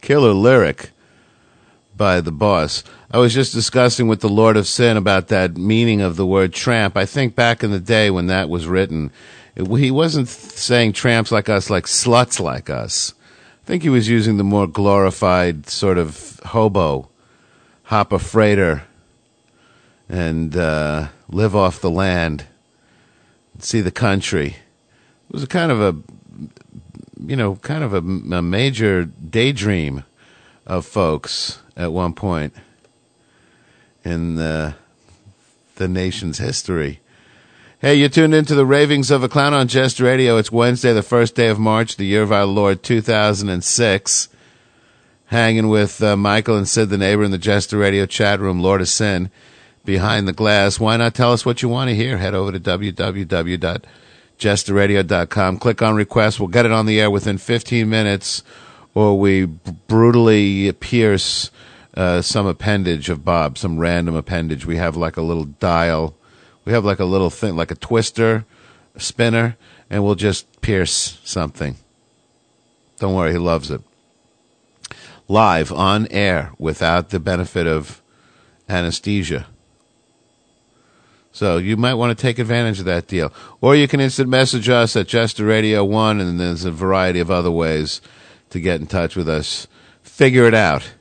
[0.00, 0.90] Killer lyric
[1.96, 2.84] by the boss.
[3.10, 6.52] I was just discussing with the Lord of Sin about that meaning of the word
[6.52, 6.96] tramp.
[6.96, 9.10] I think back in the day when that was written,
[9.54, 13.14] it, he wasn't saying tramps like us, like sluts like us.
[13.64, 17.08] I think he was using the more glorified sort of hobo,
[17.84, 18.84] hop a freighter,
[20.08, 22.44] and uh, live off the land,
[23.58, 24.56] see the country.
[25.28, 25.96] It was a kind of a,
[27.24, 30.04] you know, kind of a, a major daydream
[30.66, 32.54] of folks at one point
[34.04, 34.74] in the,
[35.76, 37.00] the nation's history.
[37.78, 40.38] Hey, you tuned into the Ravings of a Clown on Jest Radio.
[40.38, 44.28] It's Wednesday, the first day of March, the year of our Lord 2006.
[45.26, 48.80] Hanging with uh, Michael and Sid, the neighbor, in the Jester Radio chat room, Lord
[48.80, 49.30] of Sin,
[49.84, 50.78] behind the glass.
[50.78, 52.16] Why not tell us what you want to hear?
[52.16, 52.60] Head over to
[54.38, 55.58] www.jesterradio.com.
[55.58, 56.40] Click on request.
[56.40, 58.42] We'll get it on the air within 15 minutes,
[58.94, 61.50] or we brutally pierce
[61.94, 64.66] uh, some appendage of Bob, some random appendage.
[64.66, 66.14] We have like a little dial.
[66.64, 68.44] We have like a little thing, like a twister,
[68.94, 69.56] a spinner,
[69.88, 71.76] and we'll just pierce something.
[72.98, 73.82] Don't worry, he loves it.
[75.28, 78.00] Live on air without the benefit of
[78.68, 79.46] anesthesia.
[81.36, 83.30] So you might want to take advantage of that deal.
[83.60, 87.30] Or you can instant message us at Jester Radio 1, and there's a variety of
[87.30, 88.00] other ways
[88.48, 89.66] to get in touch with us.
[90.02, 90.94] Figure it out.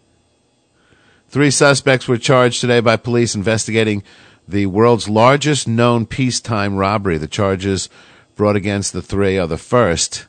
[1.30, 4.04] Three suspects were charged today by police investigating
[4.46, 7.18] the world's largest known peacetime robbery.
[7.18, 7.88] The charges
[8.36, 10.26] brought against the three are the first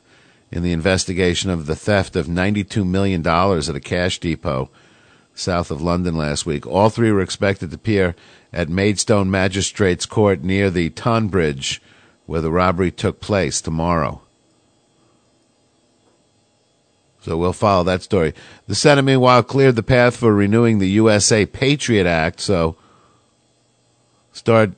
[0.53, 4.69] in the investigation of the theft of $92 million at a cash depot
[5.35, 6.65] south of London last week.
[6.65, 8.15] All three were expected to appear
[8.53, 11.81] at Maidstone Magistrates Court near the Tonbridge,
[12.25, 14.21] where the robbery took place tomorrow.
[17.21, 18.33] So we'll follow that story.
[18.67, 22.77] The Senate, meanwhile, cleared the path for renewing the USA Patriot Act, so
[24.31, 24.71] start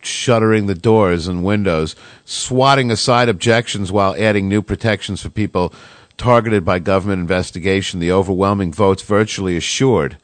[0.00, 5.72] shuttering the doors and windows, swatting aside objections while adding new protections for people
[6.16, 8.00] targeted by government investigation.
[8.00, 10.18] The overwhelming votes virtually assured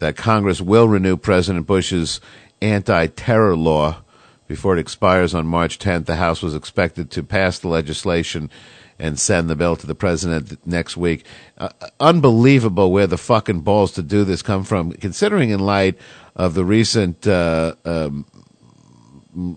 [0.00, 2.20] that Congress will renew President Bush's
[2.60, 4.02] anti terror law
[4.48, 6.06] before it expires on March 10th.
[6.06, 8.50] The House was expected to pass the legislation
[8.98, 11.24] and send the bill to the president next week.
[11.56, 15.96] Uh, unbelievable where the fucking balls to do this come from, considering in light
[16.36, 18.26] of the recent, uh, um,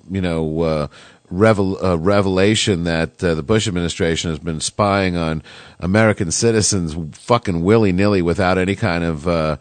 [0.09, 0.87] you know, uh,
[1.29, 5.43] revel- uh, revelation that uh, the Bush administration has been spying on
[5.79, 9.57] American citizens fucking willy nilly without any kind of, uh,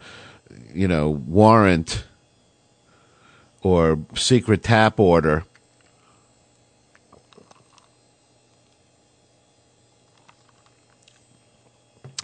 [0.73, 2.05] you know, warrant
[3.61, 5.45] or secret tap order.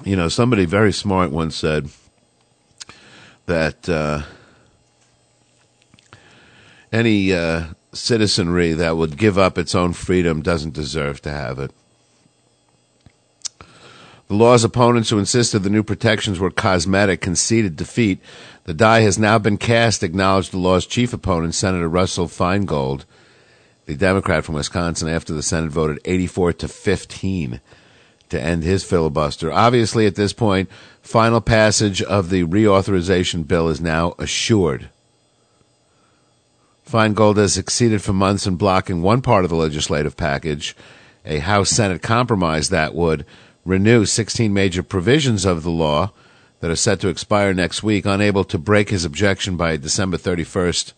[0.04, 1.89] You know, somebody very smart once said
[3.45, 4.24] that uh,
[6.91, 11.72] any uh, citizenry that would give up its own freedom doesn't deserve to have it.
[14.30, 18.19] The law's opponents who insisted the new protections were cosmetic conceded defeat.
[18.65, 23.05] The die has now been cast, acknowledged the law's chief opponent, Senator Russell Feingold,
[23.88, 27.59] the Democrat from Wisconsin, after the Senate voted 84 to 15
[28.30, 29.51] to end his filibuster.
[29.51, 30.69] Obviously, at this point,
[31.01, 34.89] final passage of the reauthorization bill is now assured.
[36.88, 40.75] Feingold has succeeded for months in blocking one part of the legislative package,
[41.25, 43.25] a House Senate compromise that would
[43.66, 46.12] renew 16 major provisions of the law
[46.60, 48.05] that are set to expire next week.
[48.05, 50.93] Unable to break his objection by December 31st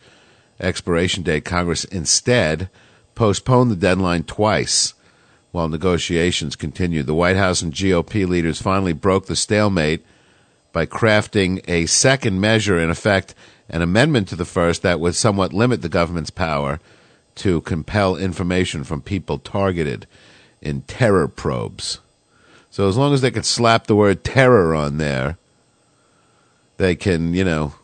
[0.59, 2.69] expiration date, Congress instead
[3.15, 4.93] postponed the deadline twice
[5.51, 7.05] while negotiations continued.
[7.05, 10.05] The White House and GOP leaders finally broke the stalemate
[10.71, 13.35] by crafting a second measure, in effect,
[13.69, 16.79] an amendment to the first that would somewhat limit the government's power
[17.35, 20.07] to compel information from people targeted
[20.61, 21.99] in terror probes.
[22.71, 25.37] So as long as they can slap the word terror on there,
[26.77, 27.75] they can, you know,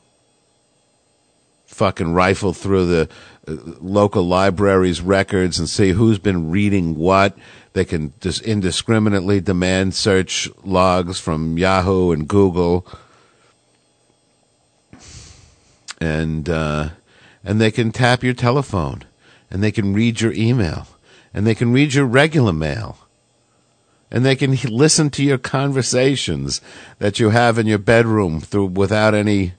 [1.66, 3.10] fucking rifle through the
[3.48, 7.38] uh, local libraries' records and see who's been reading what.
[7.74, 12.88] They can just indiscriminately demand search logs from Yahoo and Google,
[16.00, 16.90] and uh,
[17.44, 19.04] and they can tap your telephone,
[19.52, 20.88] and they can read your email,
[21.34, 22.98] and they can read your regular mail
[24.10, 26.62] and they can listen to your conversations
[27.00, 29.54] that you have in your bedroom through without any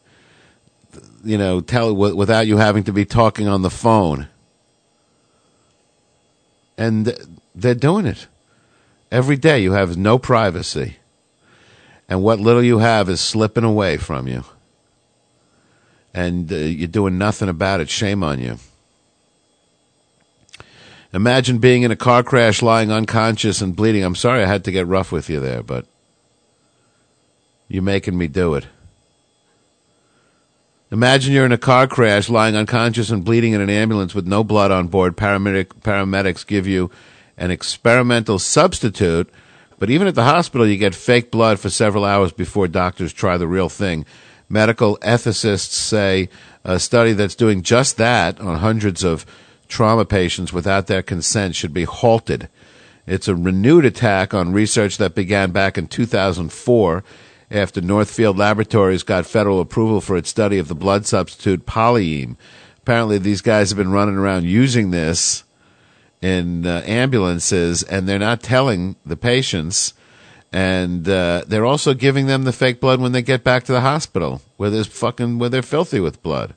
[1.24, 4.28] you know tell without you having to be talking on the phone.
[6.76, 7.12] And
[7.54, 8.28] they're doing it.
[9.10, 10.96] Every day you have no privacy.
[12.08, 14.44] And what little you have is slipping away from you.
[16.14, 17.90] And uh, you're doing nothing about it.
[17.90, 18.58] Shame on you
[21.12, 24.04] Imagine being in a car crash, lying unconscious and bleeding.
[24.04, 25.86] I'm sorry I had to get rough with you there, but
[27.66, 28.66] you're making me do it.
[30.90, 34.42] Imagine you're in a car crash, lying unconscious and bleeding in an ambulance with no
[34.42, 35.16] blood on board.
[35.16, 36.90] Paramedic, paramedics give you
[37.36, 39.30] an experimental substitute,
[39.78, 43.36] but even at the hospital, you get fake blood for several hours before doctors try
[43.36, 44.06] the real thing.
[44.48, 46.30] Medical ethicists say
[46.64, 49.26] a study that's doing just that on hundreds of
[49.68, 52.48] trauma patients without their consent should be halted.
[53.06, 57.04] It's a renewed attack on research that began back in 2004
[57.50, 62.36] after Northfield Laboratories got federal approval for its study of the blood substitute PolyHeme.
[62.78, 65.44] Apparently, these guys have been running around using this
[66.20, 69.94] in uh, ambulances, and they're not telling the patients.
[70.52, 73.82] And uh, they're also giving them the fake blood when they get back to the
[73.82, 76.54] hospital, where there's fucking where they're filthy with blood.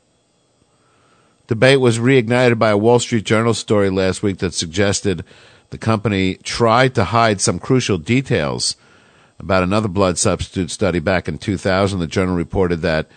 [1.51, 5.25] Debate was reignited by a Wall Street Journal story last week that suggested
[5.69, 8.77] the company tried to hide some crucial details
[9.37, 11.99] about another blood substitute study back in 2000.
[11.99, 13.09] The journal reported that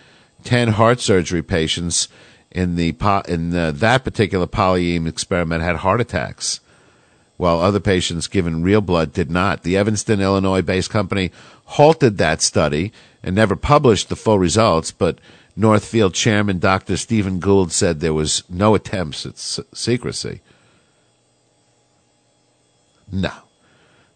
[0.43, 2.09] 10 heart surgery patients
[2.51, 2.93] in the
[3.29, 6.59] in uh, that particular PolyHeme experiment had heart attacks,
[7.37, 9.63] while other patients given real blood did not.
[9.63, 11.31] The Evanston, Illinois-based company
[11.63, 12.91] halted that study
[13.23, 15.19] and never published the full results, but
[15.55, 16.97] Northfield chairman Dr.
[16.97, 20.41] Steven Gould said there was no attempts at s- secrecy.
[23.11, 23.31] No.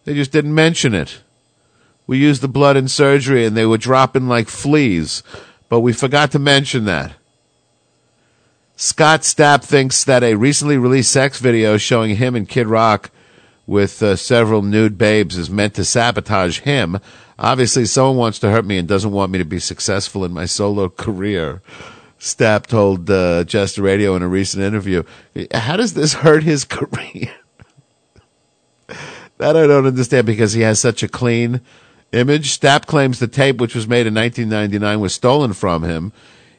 [0.04, 1.20] They just didn't mention it.
[2.06, 5.22] We used the blood in surgery and they were dropping like fleas,
[5.68, 7.12] but we forgot to mention that.
[8.76, 13.10] Scott Stapp thinks that a recently released sex video showing him and Kid Rock
[13.70, 16.98] with uh, several nude babes is meant to sabotage him.
[17.38, 20.44] Obviously, someone wants to hurt me and doesn't want me to be successful in my
[20.44, 21.62] solo career.
[22.18, 25.04] Stapp told uh, Jester Radio in a recent interview.
[25.54, 27.32] How does this hurt his career?
[29.38, 31.60] that I don't understand because he has such a clean
[32.10, 32.58] image.
[32.58, 36.12] Stapp claims the tape, which was made in 1999, was stolen from him.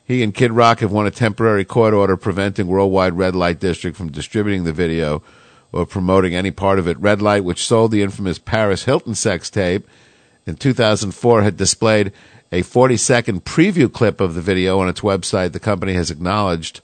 [0.06, 3.98] He and Kid Rock have won a temporary court order preventing Worldwide Red Light District
[3.98, 5.22] from distributing the video
[5.72, 7.00] or promoting any part of it.
[7.00, 9.88] Red Light, which sold the infamous Paris Hilton sex tape
[10.46, 12.12] in 2004, had displayed
[12.52, 15.54] a 40 second preview clip of the video on its website.
[15.54, 16.82] The company has acknowledged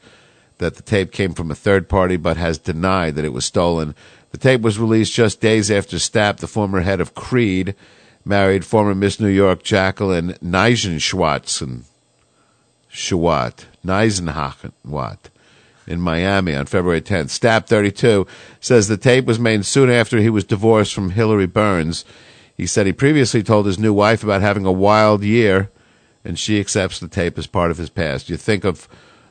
[0.59, 3.93] that the tape came from a third party, but has denied that it was stolen.
[4.31, 7.75] The tape was released just days after Stapp, the former head of Creed,
[8.25, 11.83] married former Miss New York Jacqueline Neisenschwatzen.
[12.91, 15.29] Schwat, Neisenhachenwatt
[15.87, 17.27] in Miami on February 10th.
[17.27, 18.27] Stapp 32
[18.59, 22.05] says the tape was made soon after he was divorced from Hillary Burns.
[22.55, 25.69] He said he previously told his new wife about having a wild year,
[26.25, 28.29] and she accepts the tape as part of his past.
[28.29, 28.87] You think of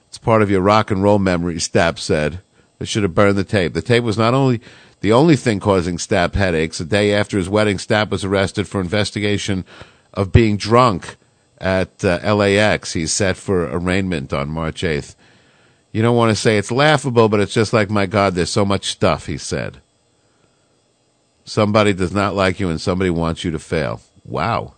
[0.08, 2.40] it's part of your rock and roll memory, Stapp said.
[2.78, 3.72] They should have burned the tape.
[3.74, 4.60] The tape was not only
[5.00, 6.78] the only thing causing Stapp headaches.
[6.78, 9.64] The day after his wedding, Stapp was arrested for investigation
[10.14, 11.16] of being drunk
[11.58, 12.92] at uh, LAX.
[12.92, 15.14] He's set for arraignment on March 8th.
[15.96, 18.66] You don't want to say it's laughable, but it's just like, my God, there's so
[18.66, 19.78] much stuff, he said.
[21.46, 24.02] Somebody does not like you and somebody wants you to fail.
[24.22, 24.74] Wow.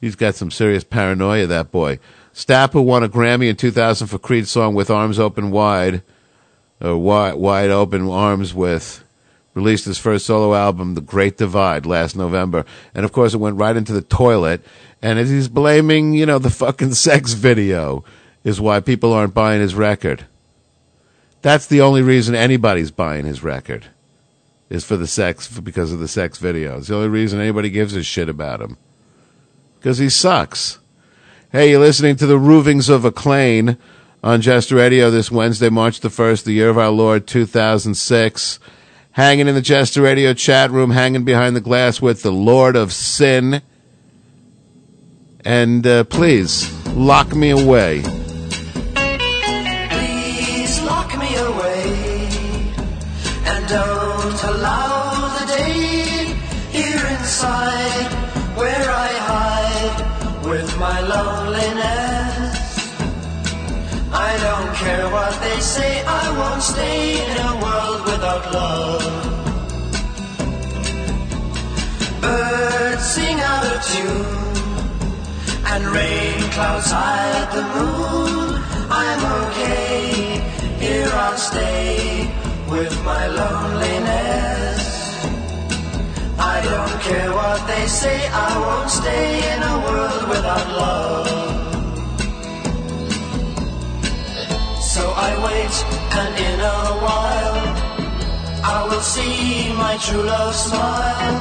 [0.00, 2.00] He's got some serious paranoia, that boy.
[2.34, 6.02] Stapp, who won a Grammy in 2000 for Creed's song With Arms Open Wide,
[6.80, 9.04] or Wide, wide Open Arms With,
[9.54, 12.64] released his first solo album, The Great Divide, last November.
[12.92, 14.62] And of course, it went right into the toilet.
[15.00, 18.04] And he's blaming, you know, the fucking sex video
[18.44, 20.26] is why people aren't buying his record.
[21.42, 23.86] That's the only reason anybody's buying his record
[24.68, 26.86] is for the sex, because of the sex videos.
[26.86, 28.76] The only reason anybody gives a shit about him.
[29.78, 30.78] Because he sucks.
[31.50, 33.76] Hey, you're listening to the Roofings of a Acclaim
[34.22, 38.60] on Jester Radio this Wednesday, March the 1st, the year of our Lord 2006.
[39.12, 42.92] Hanging in the Jester Radio chat room, hanging behind the glass with the Lord of
[42.92, 43.62] Sin.
[45.44, 48.04] And uh, please, lock me away.
[65.70, 69.04] Say, I won't stay in a world without love.
[72.20, 74.40] Birds sing out of tune
[75.72, 78.48] and rain clouds hide the moon.
[79.02, 80.42] I'm okay,
[80.84, 82.28] here I'll stay
[82.68, 84.82] with my loneliness.
[86.54, 88.18] I don't care what they say,
[88.48, 91.59] I won't stay in a world without love.
[94.90, 95.74] So I wait,
[96.18, 97.62] and in a while,
[98.76, 101.38] I will see my true love smile.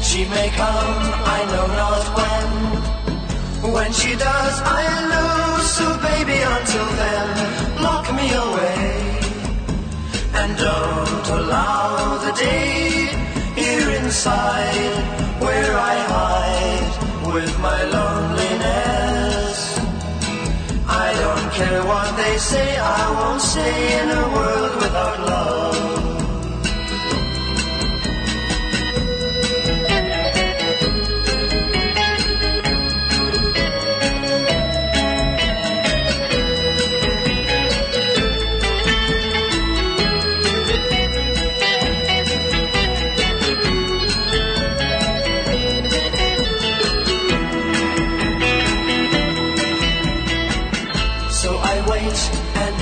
[0.00, 1.02] She may come,
[1.36, 3.72] I know not when.
[3.74, 4.82] When she does, I
[5.14, 5.68] lose.
[5.78, 7.28] So baby, until then,
[7.82, 9.18] lock me away.
[10.40, 13.10] And don't allow the day
[13.60, 14.94] here inside
[15.42, 18.29] where I hide with my loneliness.
[21.60, 25.89] Care what they say, I won't stay in a world without love.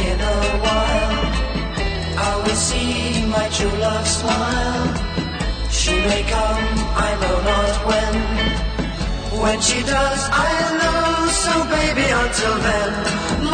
[0.06, 1.18] In a while,
[2.28, 4.86] I will see my true love smile.
[5.70, 6.64] She may come,
[7.06, 8.14] I know not when.
[9.42, 11.28] When she does, I'll know.
[11.44, 12.92] So baby, until then,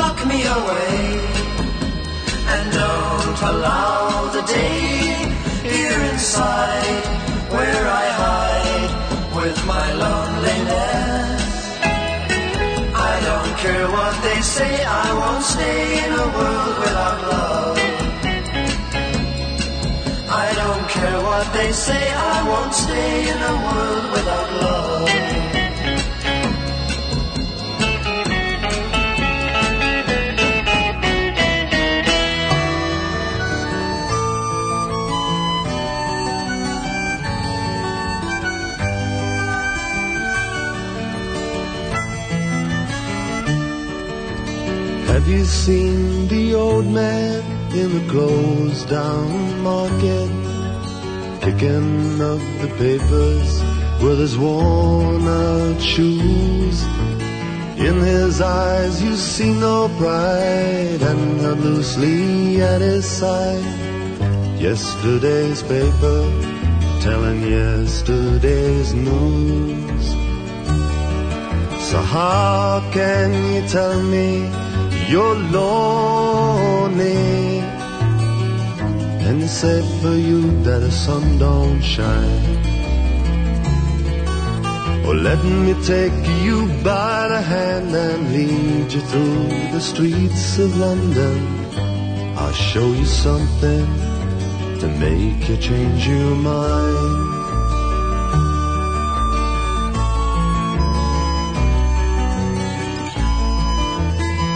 [0.01, 1.01] lock me away.
[2.53, 5.15] And don't allow the day
[5.69, 7.05] here inside
[7.55, 8.93] where I hide
[9.37, 11.24] with my loneliness.
[13.65, 17.79] Care what they say, I won't stay in a world without love.
[20.29, 25.44] I don't care what they say, I won't stay in a world without love.
[45.25, 47.41] Have you seen the old man
[47.73, 50.29] in the closed down market?
[51.41, 53.63] Picking up the papers
[54.03, 56.83] with his worn out shoes.
[57.79, 63.65] In his eyes you see no pride and held loosely at his side.
[64.61, 66.21] Yesterday's paper
[67.01, 70.07] telling yesterday's news.
[71.89, 74.64] So how can you tell me
[75.09, 77.15] you're lonely?
[79.27, 82.63] And it's said for you that the sun don't shine.
[85.05, 90.77] Well, let me take you by the hand and lead you through the streets of
[90.79, 91.39] London.
[92.37, 93.87] I'll show you something
[94.81, 97.34] to make you change your mind.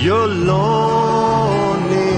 [0.00, 2.14] you're lonely?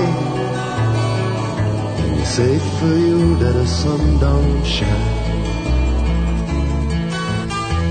[2.20, 5.24] It's safe for you that the sun don't shine.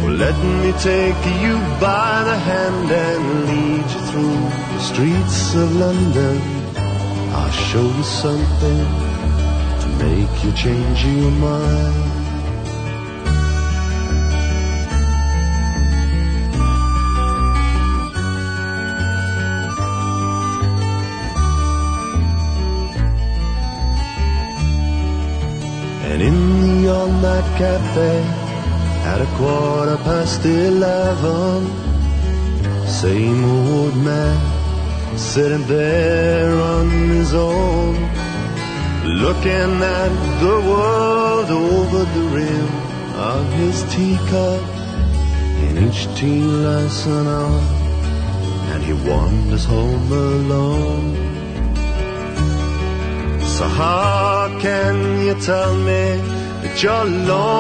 [0.04, 4.42] Well, let me take you by the hand and lead you through
[4.74, 6.42] the streets of London.
[7.36, 8.86] I'll show you something
[9.82, 12.13] to make you change your mind.
[26.24, 28.16] In the all-night cafe
[29.12, 31.68] at a quarter past eleven,
[32.88, 34.38] same old man
[35.18, 37.96] sitting there on his own,
[39.24, 40.14] looking at
[40.44, 42.70] the world over the rim
[43.32, 44.64] of his teacup.
[45.66, 47.62] In each tea an hour,
[48.72, 51.33] and he wanders home alone.
[53.64, 56.20] So how can you tell me
[56.62, 57.54] that you're lonely?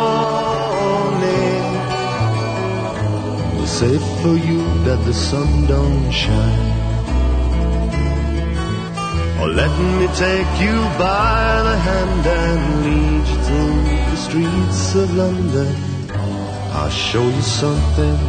[3.61, 6.71] It's safe for you that the sun don't shine.
[9.39, 15.07] Or let me take you by the hand and lead you through the streets of
[15.15, 15.73] London.
[16.79, 18.19] I'll show you something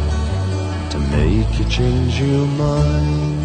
[0.91, 3.44] to make you change your mind.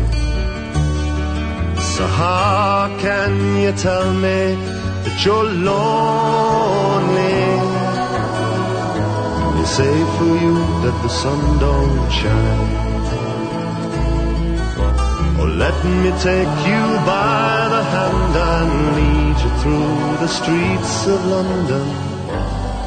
[2.01, 4.55] So how can you tell me
[5.03, 7.45] that you're lonely?
[9.55, 12.73] They say for you that the sun don't shine.
[15.39, 16.83] Or let me take you
[17.13, 21.87] by the hand and lead you through the streets of London.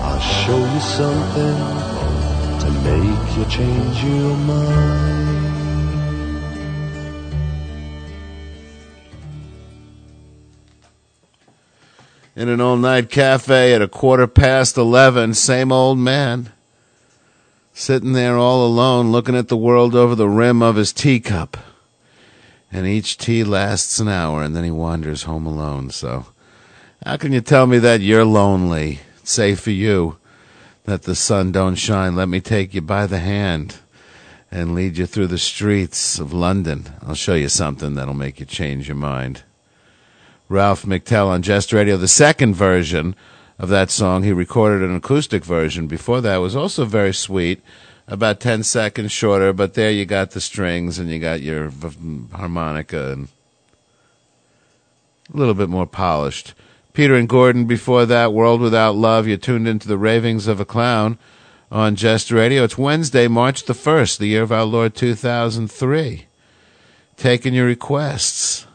[0.08, 1.58] I'll show you something
[2.62, 5.63] to make you change your mind.
[12.36, 16.50] In an all night cafe at a quarter past 11, same old man,
[17.72, 21.56] sitting there all alone looking at the world over the rim of his teacup.
[22.72, 25.90] And each tea lasts an hour and then he wanders home alone.
[25.90, 26.26] So,
[27.04, 29.00] how can you tell me that you're lonely?
[29.22, 30.16] Say for you
[30.84, 32.16] that the sun don't shine.
[32.16, 33.76] Let me take you by the hand
[34.50, 36.86] and lead you through the streets of London.
[37.06, 39.42] I'll show you something that'll make you change your mind.
[40.48, 41.96] Ralph McTell on Jest Radio.
[41.96, 43.16] The second version
[43.58, 45.86] of that song, he recorded an acoustic version.
[45.86, 47.62] Before that was also very sweet,
[48.06, 51.70] about 10 seconds shorter, but there you got the strings and you got your
[52.32, 53.28] harmonica and
[55.32, 56.54] a little bit more polished.
[56.92, 59.26] Peter and Gordon before that, World Without Love.
[59.26, 61.18] You tuned into the ravings of a clown
[61.72, 62.64] on Jest Radio.
[62.64, 66.26] It's Wednesday, March the 1st, the year of our Lord 2003.
[67.16, 68.66] Taking your requests.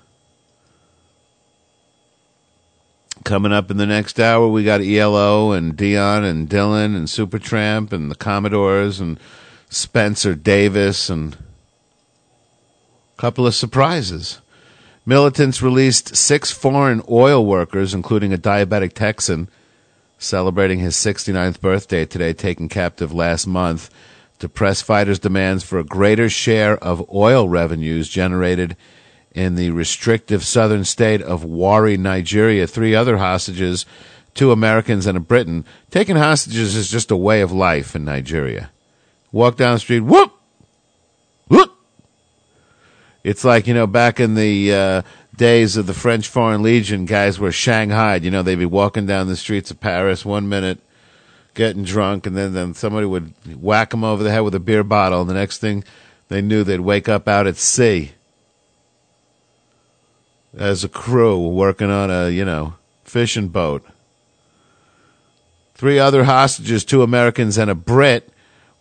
[3.30, 7.94] Coming up in the next hour, we got ELO and Dion and Dylan and Supertramp
[7.94, 9.20] and the Commodores and
[9.70, 14.42] Spencer Davis and a couple of surprises.
[15.06, 19.48] Militants released six foreign oil workers, including a diabetic Texan,
[20.18, 23.92] celebrating his 69th birthday today, taken captive last month,
[24.40, 28.76] to press fighters' demands for a greater share of oil revenues generated
[29.34, 32.68] in the restrictive southern state of Warri, Nigeria.
[32.68, 33.86] Three other hostages,
[34.34, 35.66] two Americans and a Briton.
[35.92, 38.72] Taking hostages is just a way of life in Nigeria.
[39.32, 40.34] Walk down the street, whoop,
[41.48, 41.72] whoop.
[43.24, 45.02] It's like, you know, back in the uh,
[45.36, 48.24] days of the French Foreign Legion, guys were shanghaied.
[48.24, 50.80] You know, they'd be walking down the streets of Paris one minute,
[51.54, 54.84] getting drunk, and then, then somebody would whack them over the head with a beer
[54.84, 55.84] bottle, and the next thing
[56.30, 58.14] they knew, they'd wake up out at sea
[60.56, 63.86] as a crew working on a, you know, fishing boat.
[65.76, 68.30] Three other hostages, two Americans and a Brit,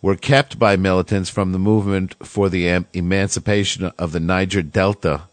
[0.01, 5.23] were kept by militants from the movement for the em- emancipation of the Niger Delta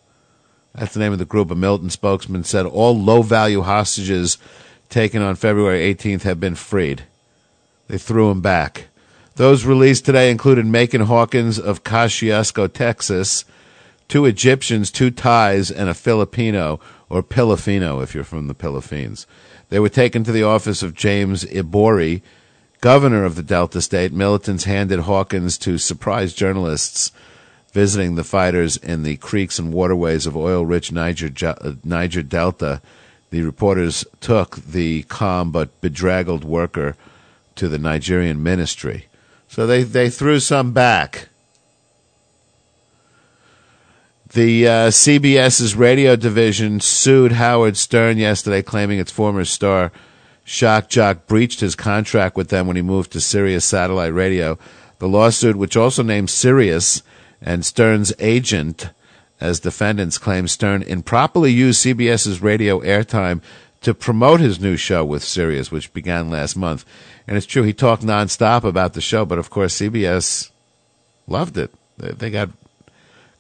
[0.75, 1.51] That's the name of the group.
[1.51, 4.37] A Milton spokesman said all low value hostages
[4.91, 7.05] taken on February 18th have been freed.
[7.89, 8.89] They threw them back.
[9.37, 13.45] Those released today included Macon Hawkins of Kosciusko, Texas,
[14.09, 19.27] two Egyptians, two Thais, and a Filipino, or Pilifino if you're from the Philippines.
[19.69, 22.23] They were taken to the office of James Ibori,
[22.81, 24.13] governor of the Delta State.
[24.13, 27.11] Militants handed Hawkins to surprise journalists
[27.73, 32.81] visiting the fighters in the creeks and waterways of oil-rich Niger, uh, Niger Delta.
[33.31, 36.97] The reporters took the calm but bedraggled worker
[37.57, 39.09] to the Nigerian ministry.
[39.49, 41.29] So they, they threw some back.
[44.37, 49.93] The uh, CBS's radio division sued Howard Stern yesterday, claiming its former star,
[50.45, 54.59] Shock Jock, breached his contract with them when he moved to Sirius Satellite Radio.
[54.99, 57.03] The lawsuit, which also named Sirius
[57.41, 58.91] and Stern's agent
[59.41, 63.41] as defendants, claims Stern improperly used CBS's radio airtime
[63.81, 66.85] to promote his new show with Sirius, which began last month.
[67.27, 70.51] And it's true, he talked nonstop about the show, but of course, CBS
[71.27, 71.73] loved it.
[71.97, 72.51] They got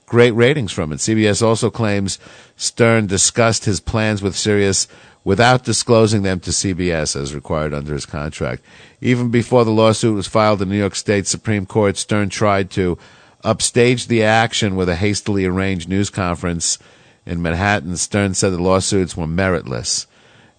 [0.07, 0.97] great ratings from it.
[0.97, 2.19] CBS also claims
[2.57, 4.89] Stern discussed his plans with Sirius
[5.25, 8.63] without disclosing them to CBS as required under his contract.
[9.01, 12.97] Even before the lawsuit was filed in New York State Supreme Court, Stern tried to
[13.43, 16.79] upstage the action with a hastily arranged news conference
[17.27, 17.97] in Manhattan.
[17.97, 20.07] Stern said the lawsuits were meritless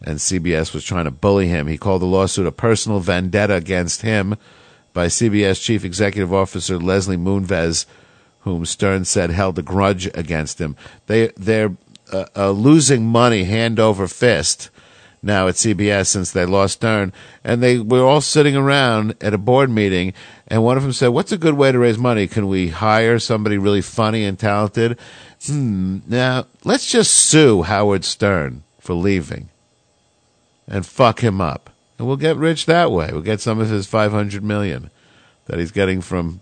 [0.02, 1.68] and CBS was trying to bully him.
[1.68, 4.38] He called the lawsuit a personal vendetta against him
[4.94, 7.86] by CBS Chief Executive Officer Leslie Moonves,
[8.48, 10.76] whom Stern said held a grudge against him.
[11.08, 11.76] They they're
[12.12, 14.70] uh, uh, losing money hand over fist
[15.22, 17.12] now at CBS since they lost Stern,
[17.44, 20.14] and they were all sitting around at a board meeting,
[20.48, 22.28] and one of them said, "What's a good way to raise money?
[22.28, 24.98] Can we hire somebody really funny and talented?"
[25.46, 26.00] Hmm.
[26.08, 29.50] Now let's just sue Howard Stern for leaving
[30.68, 31.70] and fuck him up.
[31.98, 33.10] And we'll get rich that way.
[33.12, 34.92] We'll get some of his 500 million
[35.46, 36.42] that he's getting from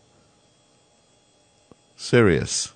[1.96, 2.74] Sirius.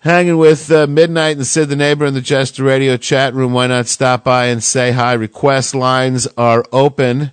[0.00, 3.52] Hanging with uh, Midnight and Sid the Neighbor in the Jester Radio chat room.
[3.52, 5.14] Why not stop by and say hi?
[5.14, 7.32] Request lines are open.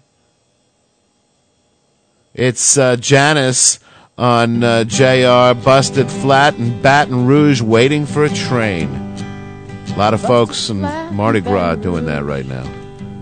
[2.34, 3.80] It's uh, Janis
[4.18, 8.90] on uh, JR Busted Flat in Baton Rouge waiting for a train.
[8.90, 12.70] A lot of folks in Mardi Gras doing that right now.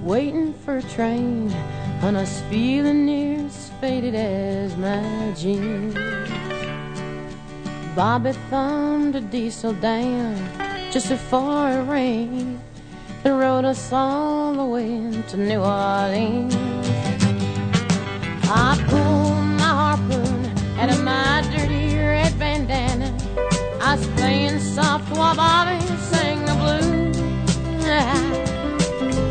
[0.01, 1.51] Waiting for a train
[2.01, 6.22] on us feeling near as faded as my jeans.
[7.95, 10.35] Bobby thumbed a diesel down
[10.91, 12.59] just before it rained
[13.23, 16.55] and rode us all the way to New Orleans.
[18.49, 20.45] I pulled my harpoon
[20.79, 23.15] out of my dirty red bandana.
[23.79, 27.17] I was playing soft while Bobby sang the blues.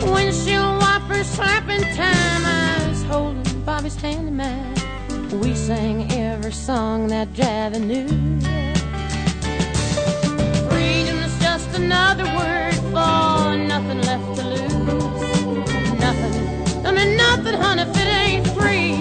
[0.08, 2.46] Windshield wipers slapping time.
[2.46, 4.81] I was holding Bobby's hand in mine.
[5.40, 8.06] We sang every song that Javi knew.
[10.68, 15.22] Freedom's just another word for nothing left to lose.
[15.98, 16.86] Nothing.
[16.86, 18.92] I mean, nothing, honey, if it ain't free.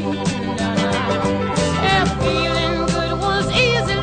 [2.22, 3.96] Feeling good was easy,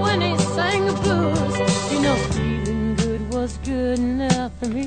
[0.00, 1.54] when he sang the blues.
[1.92, 4.86] You know, feeling good was good enough for me.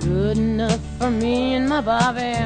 [0.00, 2.36] Good enough for me and my Bobby,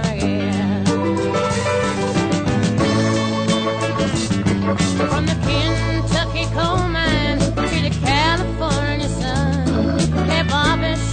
[4.76, 9.98] From the Kentucky coal mine to the California sun,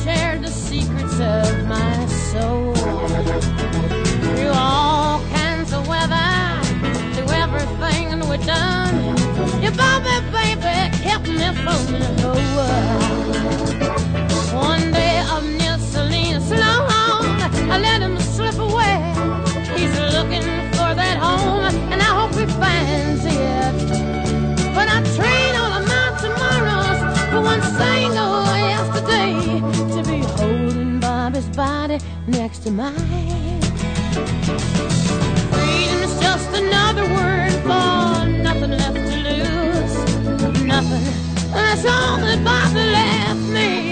[0.02, 2.74] shared the secrets of my soul.
[2.74, 6.62] Through all kinds of weather,
[7.14, 9.18] through everything we've done,
[9.76, 12.99] Bobby, baby, kept me from the
[31.90, 32.94] body next to mine.
[35.52, 39.96] Freedom is just another word for nothing left to lose.
[40.64, 41.04] Nothing.
[41.52, 43.92] That's all that Bobby left me.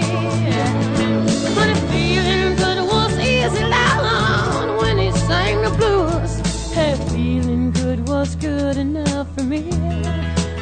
[1.54, 6.32] But if feeling good was easy, loud when he sang the blues.
[6.72, 9.62] Hey, feeling good was good enough for me.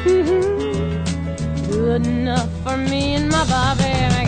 [0.05, 1.71] Mm-hmm.
[1.71, 4.26] Good enough for me and my Bobby.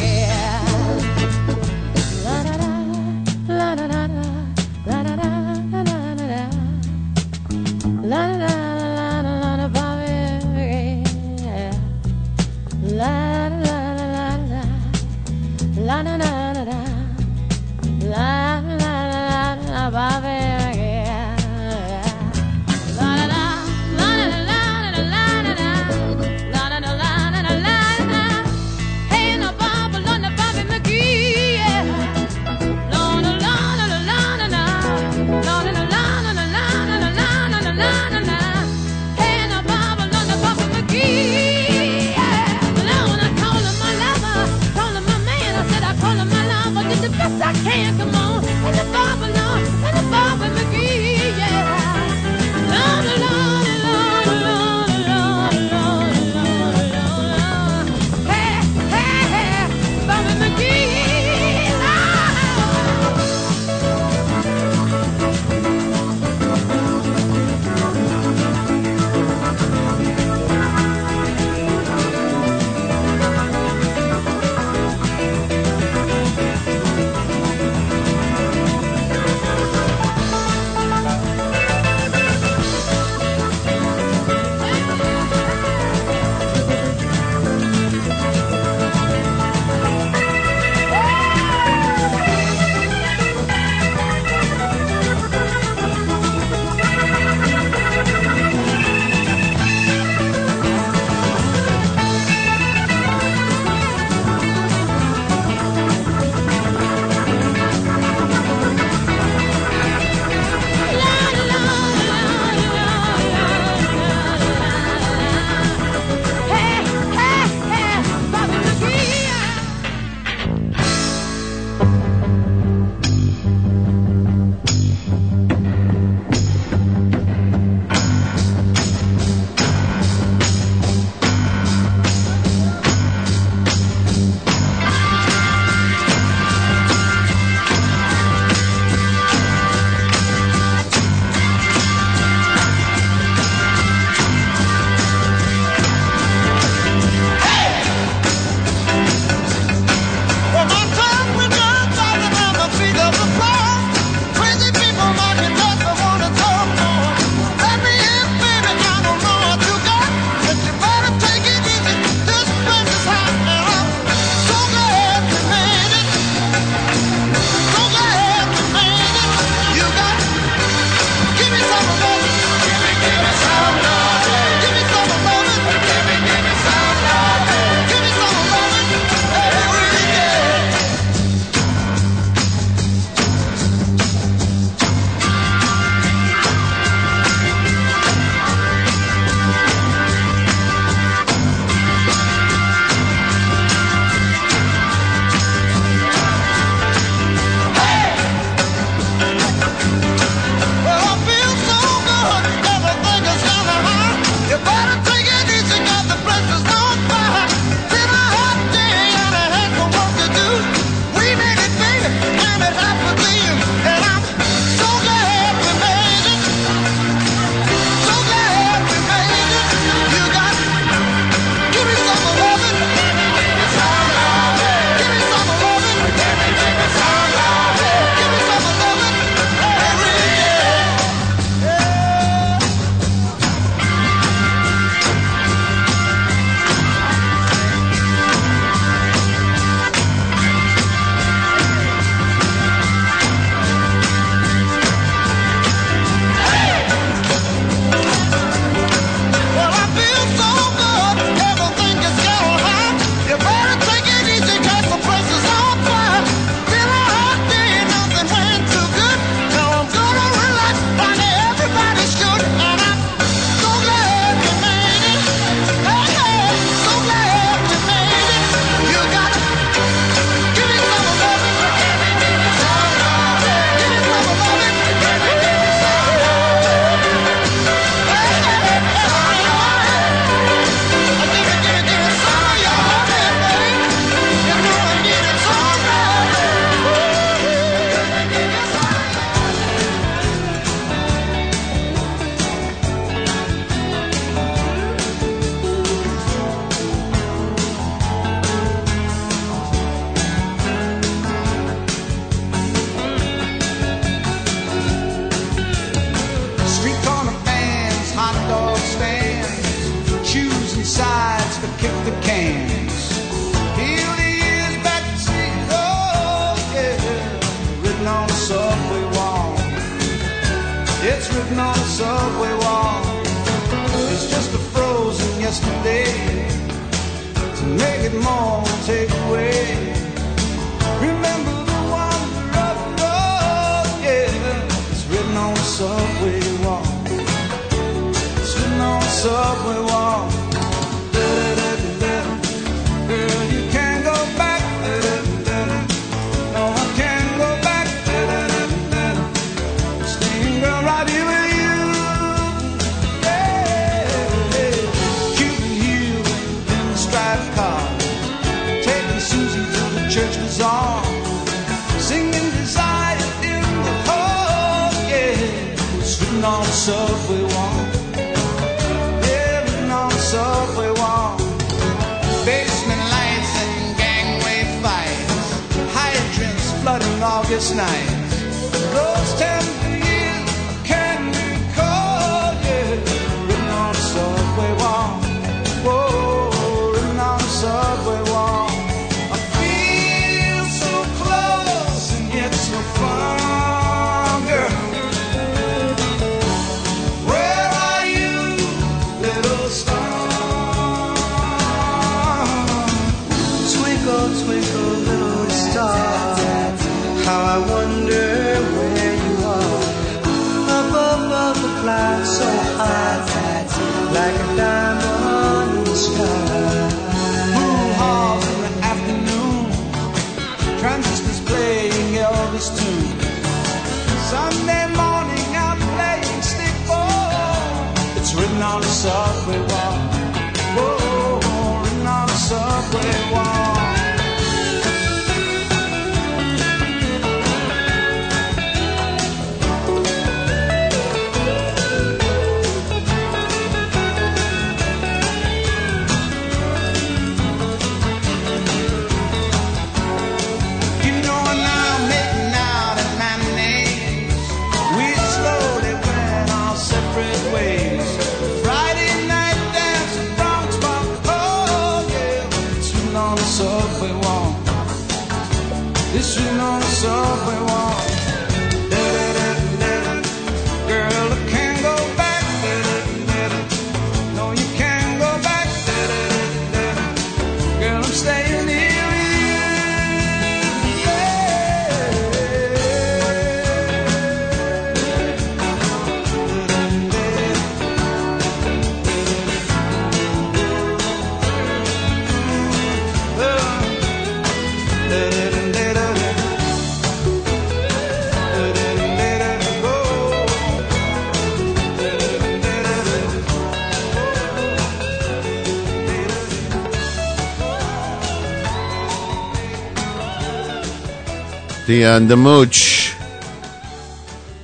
[511.89, 513.19] Dion DeMooch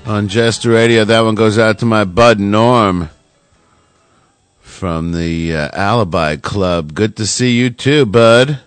[0.06, 1.04] on Jester Radio.
[1.06, 3.10] That one goes out to my bud Norm
[4.60, 6.94] from the uh, Alibi Club.
[6.94, 8.60] Good to see you too, bud.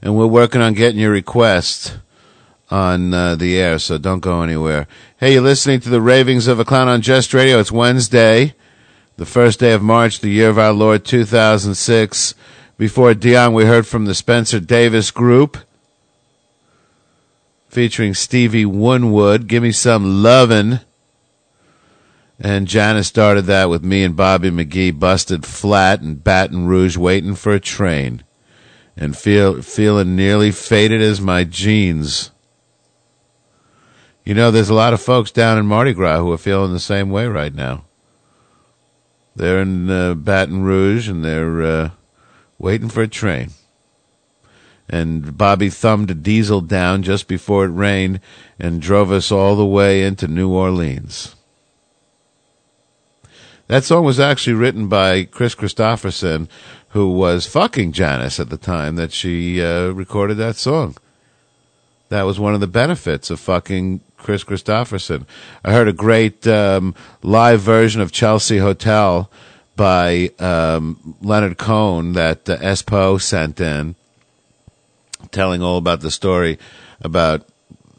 [0.00, 1.98] And we're working on getting your request
[2.70, 4.88] on uh, the air, so don't go anywhere.
[5.18, 7.58] Hey, you're listening to the Ravings of a Clown on Jest Radio.
[7.58, 8.54] It's Wednesday,
[9.18, 12.34] the first day of March, the year of our Lord 2006.
[12.78, 15.58] Before Dion, we heard from the Spencer Davis Group
[17.70, 19.46] featuring Stevie Winwood.
[19.46, 20.80] Give me some lovin'.
[22.38, 27.34] And Janis started that with me and Bobby McGee busted flat in Baton Rouge waiting
[27.34, 28.24] for a train
[28.96, 32.30] and feel feeling nearly faded as my jeans.
[34.24, 36.80] You know, there's a lot of folks down in Mardi Gras who are feeling the
[36.80, 37.84] same way right now.
[39.36, 41.90] They're in uh, Baton Rouge and they're uh,
[42.58, 43.50] waiting for a train
[44.90, 48.20] and Bobby thumbed a diesel down just before it rained
[48.58, 51.36] and drove us all the way into New Orleans.
[53.68, 56.48] That song was actually written by Kris Kristofferson,
[56.88, 60.96] who was fucking Janis at the time that she uh, recorded that song.
[62.08, 65.24] That was one of the benefits of fucking Kris Kristofferson.
[65.64, 69.30] I heard a great um, live version of Chelsea Hotel
[69.76, 73.94] by um, Leonard Cohen that uh, Espo sent in
[75.32, 76.58] telling all about the story
[77.00, 77.46] about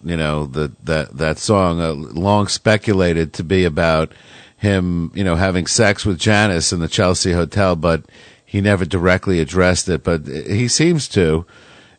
[0.03, 4.11] you know the that that song uh, long speculated to be about
[4.57, 8.05] him you know having sex with Janis in the Chelsea hotel but
[8.45, 11.45] he never directly addressed it but he seems to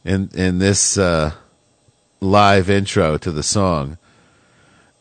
[0.05, 1.33] in in this uh,
[2.20, 3.99] live intro to the song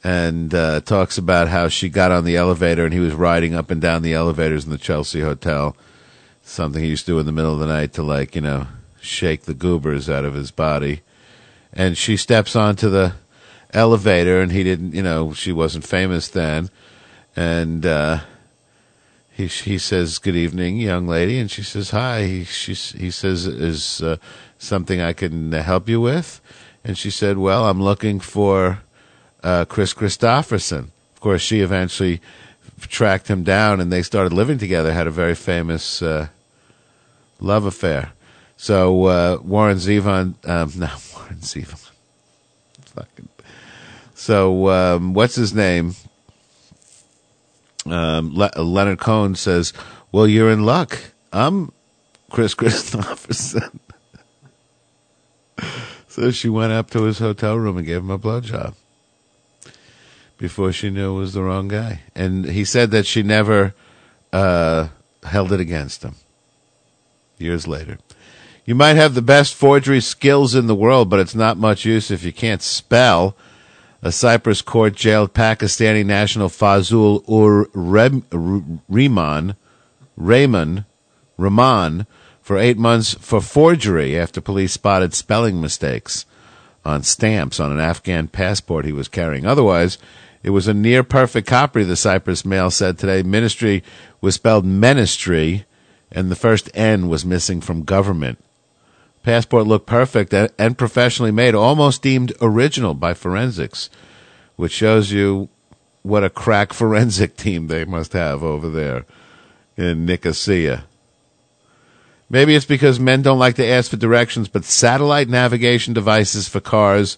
[0.04, 3.70] and uh, talks about how she got on the elevator and he was riding up
[3.70, 5.76] and down the elevators in the Chelsea Hotel.
[6.42, 8.68] Something he used to do in the middle of the night to, like, you know,
[9.02, 11.02] shake the goobers out of his body.
[11.74, 13.14] And she steps onto the
[13.74, 16.70] elevator and he didn't, you know, she wasn't famous then.
[17.36, 18.22] And, uh,
[19.32, 21.40] he he says good evening young lady.
[21.40, 22.26] And she says hi.
[22.26, 24.18] He she he says is uh,
[24.58, 26.42] something i can help you with?
[26.84, 28.82] And she said well i'm looking for
[29.44, 30.90] uh, kris kristofferson.
[31.16, 32.22] Of course she eventually
[32.82, 36.28] tracked him down and they started living together had a very famous uh,
[37.40, 38.12] love affair
[38.62, 41.90] so uh, warren zevon um, no warren zevon
[42.86, 43.30] fucking
[44.14, 45.96] so um, what's his name
[47.86, 49.74] um, Le- Leonard Cohen says,
[50.12, 51.00] "Well, you're in luck.
[51.34, 51.72] I'm
[52.30, 53.80] Kris Kristofferson."
[56.08, 58.76] so she went up to his hotel room and gave him a blowjob
[60.38, 62.02] before she knew it was the wrong guy.
[62.16, 63.74] And he said that she never
[64.34, 64.90] uh,
[65.24, 66.16] held it against him.
[67.38, 67.98] Years later,
[68.66, 72.12] you might have the best forgery skills in the world, but it's not much use
[72.12, 73.36] if you can't spell.
[74.04, 79.56] A Cyprus court jailed Pakistani national Fazul ur Rehman,
[80.18, 80.86] Rahman,
[81.38, 82.08] Rahman
[82.42, 86.26] for eight months for forgery after police spotted spelling mistakes
[86.84, 89.46] on stamps on an Afghan passport he was carrying.
[89.46, 89.98] Otherwise,
[90.44, 93.22] it was a near perfect copy, the Cyprus Mail said today.
[93.22, 93.84] Ministry
[94.20, 95.66] was spelled ministry,
[96.12, 98.40] and the first N was missing from government.
[99.24, 103.90] Passport looked perfect and- professionally made, almost deemed original by forensics,
[104.56, 105.50] which shows you
[106.02, 109.06] what a crack forensic team they must have over there
[109.78, 110.86] in Nicosia.
[112.30, 116.62] Maybe it's because men don't like to ask for directions, but satellite navigation devices for
[116.62, 117.18] cars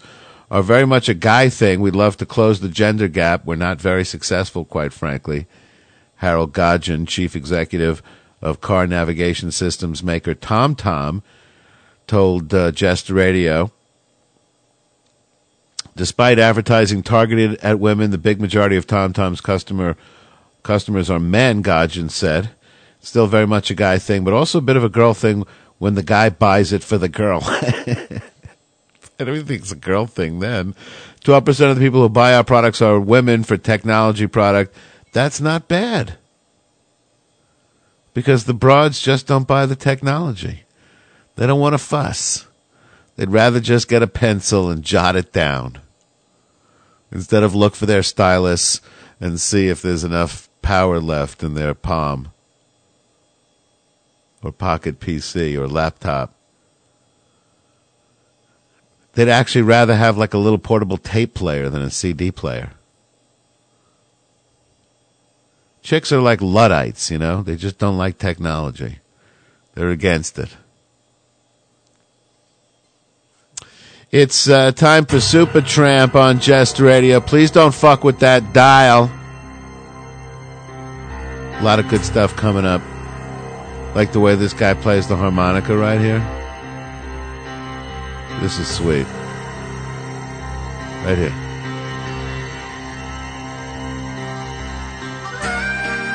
[0.50, 1.82] are very much a guy thing.
[1.82, 3.46] We'd love to close the gender gap.
[3.46, 5.46] We're not very successful, quite frankly.
[6.16, 8.02] Harold Goddijn, chief executive
[8.42, 11.22] of car navigation systems maker TomTom,
[12.08, 13.72] told uh, Jester Radio.
[15.96, 19.96] Despite advertising targeted at women, the big majority of TomTom's customer
[20.64, 21.62] customers are men.
[21.62, 22.52] Goddijn said,
[23.00, 25.46] still very much a guy thing, but also a bit of a girl thing
[25.78, 27.42] when the guy buys it for the girl.
[29.20, 30.76] It's a girl thing then.
[31.24, 34.76] 12% of the people who buy our products are women for technology product.
[35.14, 36.18] That's not bad.
[38.14, 40.63] Because the broads just don't buy the technology.
[41.36, 42.48] They don't want to fuss.
[43.16, 45.80] They'd rather just get a pencil and jot it down
[47.12, 48.82] instead of look for their stylus
[49.20, 52.32] and see if there's enough power left in their palm
[54.42, 56.34] or pocket PC or laptop.
[59.14, 62.72] They'd actually rather have like a little portable tape player than a CD player.
[65.84, 67.44] Chicks are like Luddites, you know?
[67.44, 69.00] They just don't like technology.
[69.76, 70.56] They're against it.
[74.14, 77.20] It's uh, time for Supertramp on Jest Radio.
[77.20, 79.06] Please don't fuck with that dial.
[81.60, 82.84] A lot of good stuff coming up.
[83.96, 86.20] Like the way this guy plays the harmonica right here.
[88.40, 89.08] This is sweet.
[91.04, 91.34] Right here.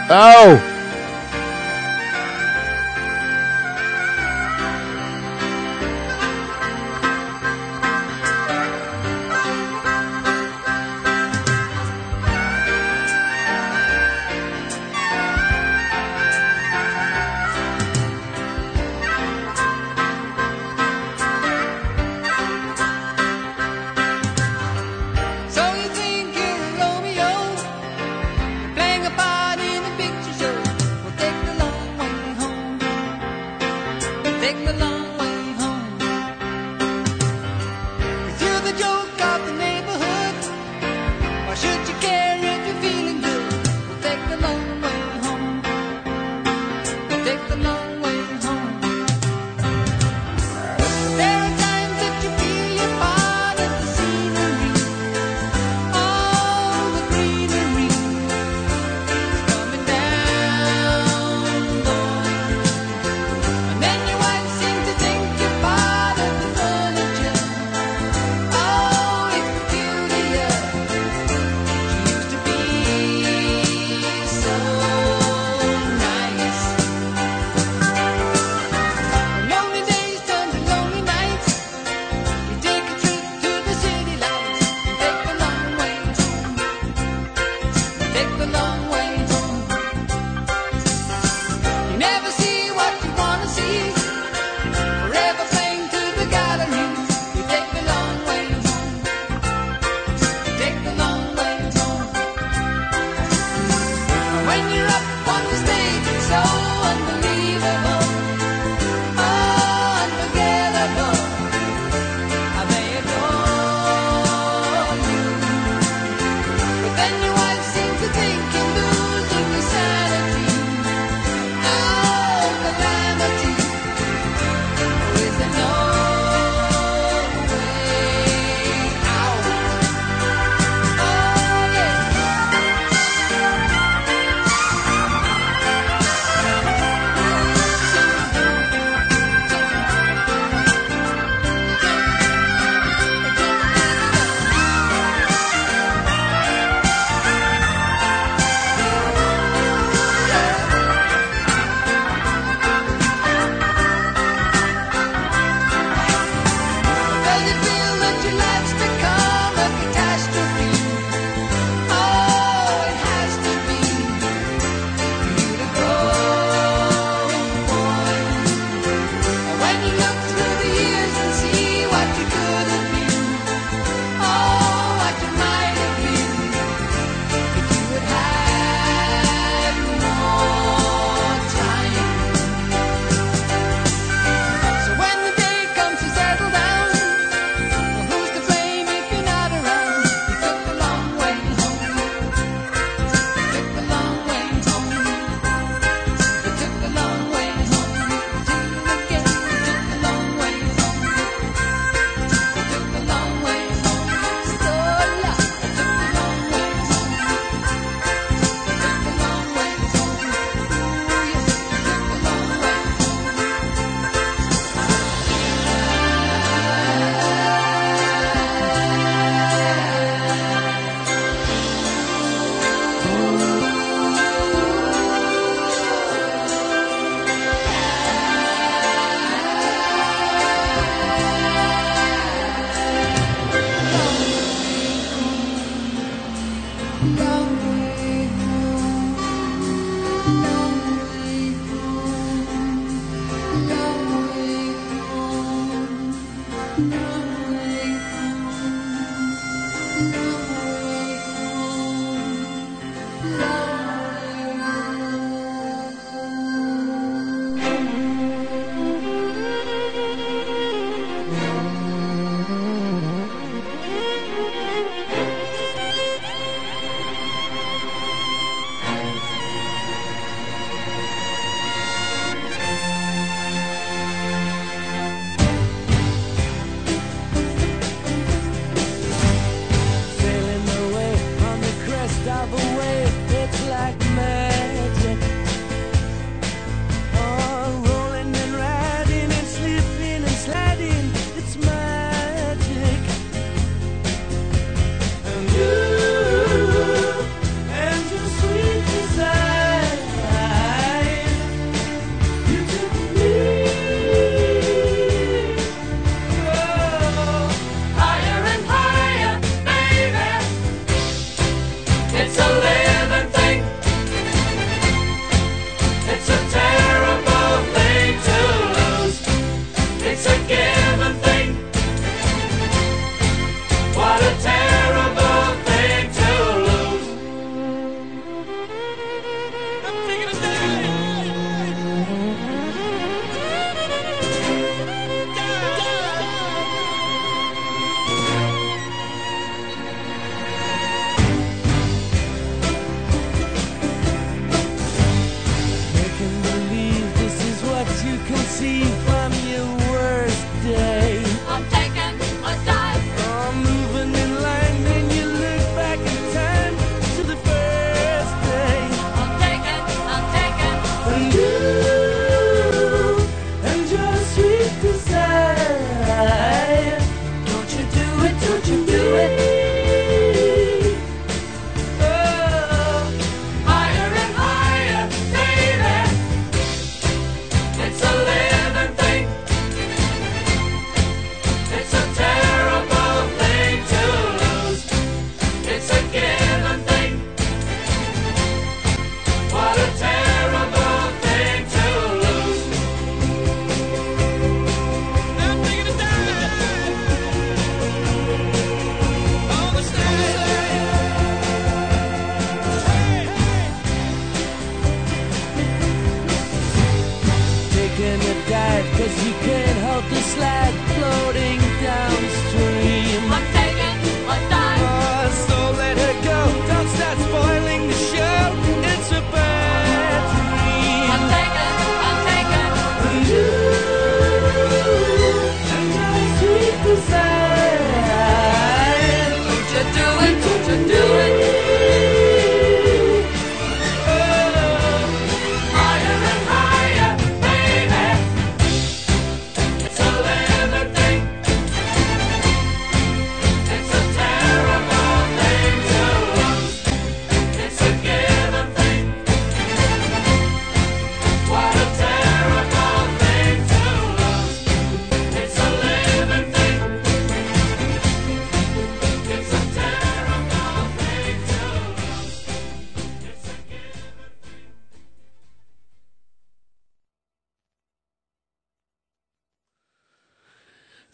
[0.09, 0.78] Oh!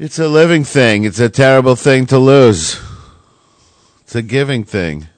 [0.05, 1.05] It's a living thing.
[1.05, 2.79] It's a terrible thing to lose.
[4.03, 5.09] It's a giving thing.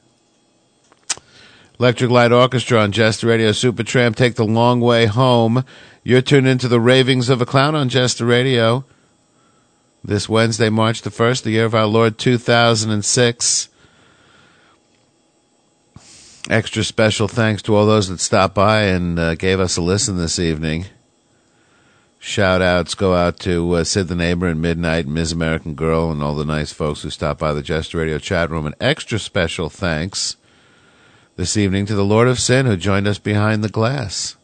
[1.80, 5.64] Electric Light Orchestra on Jester Radio Supertramp take the long way home.
[6.04, 8.84] You're tuned into the ravings of a clown on Jester Radio.
[10.04, 13.68] This Wednesday, March the 1st, the year of our Lord 2006.
[16.48, 20.16] Extra special thanks to all those that stopped by and uh, gave us a listen
[20.16, 20.86] this evening.
[22.26, 25.30] Shout outs go out to uh, Sid the Neighbor and Midnight, Ms.
[25.30, 28.66] American Girl, and all the nice folks who stopped by the Jester Radio chat room.
[28.66, 30.36] An extra special thanks
[31.36, 34.34] this evening to the Lord of Sin who joined us behind the glass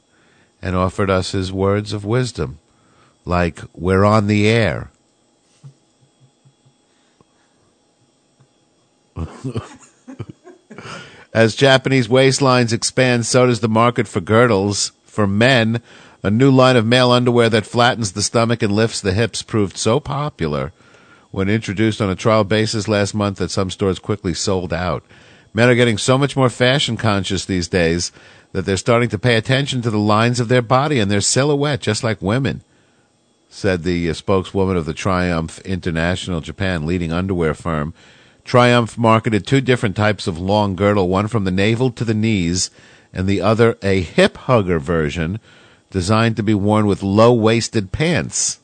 [0.62, 2.60] and offered us his words of wisdom,
[3.24, 4.92] like, We're on the air.
[11.34, 14.92] As Japanese waistlines expand, so does the market for girdles.
[15.04, 15.82] For men,
[16.22, 19.76] a new line of male underwear that flattens the stomach and lifts the hips proved
[19.76, 20.72] so popular
[21.32, 25.02] when introduced on a trial basis last month that some stores quickly sold out.
[25.54, 28.12] Men are getting so much more fashion conscious these days
[28.52, 31.80] that they're starting to pay attention to the lines of their body and their silhouette,
[31.80, 32.62] just like women,
[33.48, 37.94] said the uh, spokeswoman of the Triumph International Japan leading underwear firm.
[38.44, 42.70] Triumph marketed two different types of long girdle, one from the navel to the knees,
[43.12, 45.40] and the other a hip hugger version
[45.92, 48.58] designed to be worn with low waisted pants.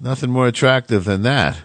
[0.00, 1.60] Nothing more attractive than that.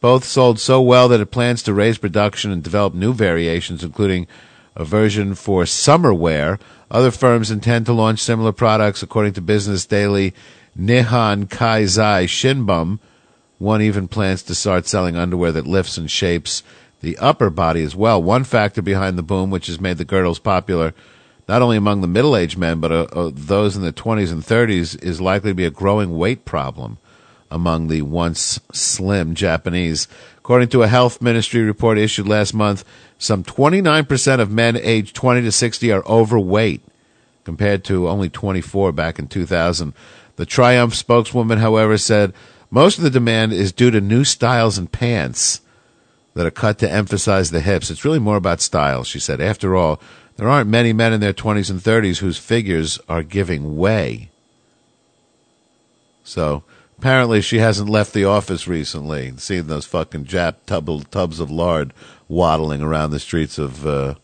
[0.00, 4.26] Both sold so well that it plans to raise production and develop new variations, including
[4.74, 6.58] a version for summer wear.
[6.90, 10.34] Other firms intend to launch similar products, according to Business Daily.
[10.78, 13.00] Nihon Keizai Shimbun.
[13.58, 16.62] One even plans to start selling underwear that lifts and shapes
[17.00, 18.22] the upper body as well.
[18.22, 20.94] One factor behind the boom, which has made the girdles popular
[21.48, 24.42] not only among the middle aged men, but uh, uh, those in the 20s and
[24.42, 26.98] 30s, is likely to be a growing weight problem
[27.50, 30.06] among the once slim Japanese.
[30.36, 32.84] According to a health ministry report issued last month,
[33.16, 36.82] some 29% of men aged 20 to 60 are overweight,
[37.44, 39.94] compared to only 24 back in 2000.
[40.36, 42.34] The Triumph spokeswoman, however, said
[42.70, 45.62] most of the demand is due to new styles and pants
[46.34, 47.90] that are cut to emphasize the hips.
[47.90, 49.40] It's really more about style, she said.
[49.40, 50.00] After all,
[50.38, 54.30] there aren't many men in their 20s and 30s whose figures are giving way.
[56.22, 56.62] So,
[56.96, 61.50] apparently she hasn't left the office recently, and seen those fucking Jap tub- tubs of
[61.50, 61.92] lard
[62.28, 64.14] waddling around the streets of uh,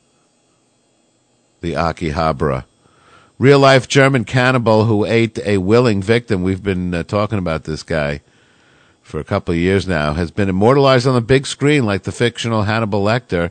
[1.60, 2.64] the Akihabara.
[3.36, 6.44] Real life German cannibal who ate a willing victim.
[6.44, 8.20] We've been uh, talking about this guy
[9.02, 10.12] for a couple of years now.
[10.12, 13.50] Has been immortalized on the big screen like the fictional Hannibal Lecter.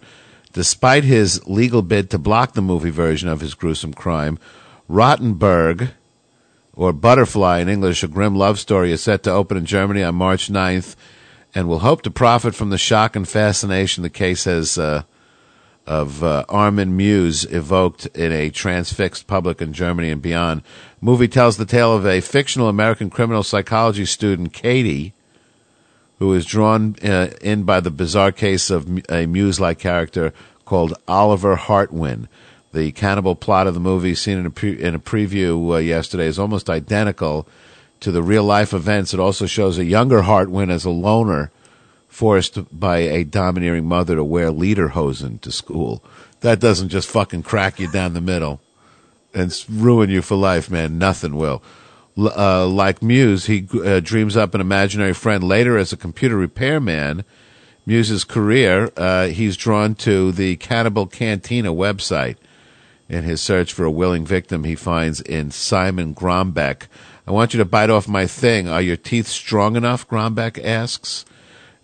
[0.54, 4.38] Despite his legal bid to block the movie version of his gruesome crime,
[4.90, 5.92] Rohtenburg,
[6.76, 10.16] or Butterfly in English, a grim love story, is set to open in Germany on
[10.16, 10.96] March 9th
[11.56, 15.04] and will hope to profit from the shock and fascination the case has uh,
[15.86, 20.62] of uh, Armin Meiwes evoked in a transfixed public in Germany and beyond.
[21.02, 25.14] Movie tells the tale of a fictional American criminal psychology student, Katie,
[26.24, 30.34] who is drawn uh, in by the bizarre case of a Meiwes-like character
[30.64, 32.30] called Oliver Hartwin.
[32.72, 36.28] The cannibal plot of the movie, seen in a, pre- in a preview uh, yesterday,
[36.28, 37.46] is almost identical
[38.00, 39.14] to the real-life events.
[39.14, 41.52] It also shows a younger Hartwin as a loner
[42.08, 46.02] forced by a domineering mother to wear lederhosen to school.
[46.40, 48.62] That doesn't just fucking crack you down the middle
[49.34, 50.98] and ruin you for life, man.
[50.98, 51.62] Nothing will.
[52.18, 57.24] Uh, like Meiwes, he uh, dreams up an imaginary friend later as a computer repairman.
[57.88, 62.38] Meiwes's career, uh, he's drawn to the Cannibal Cantina website.
[63.10, 66.88] In his search for a willing victim, he finds in Simon Grombeck
[67.26, 68.68] I want you to bite off my thing.
[68.68, 70.08] Are your teeth strong enough?
[70.08, 71.24] Grombeck asks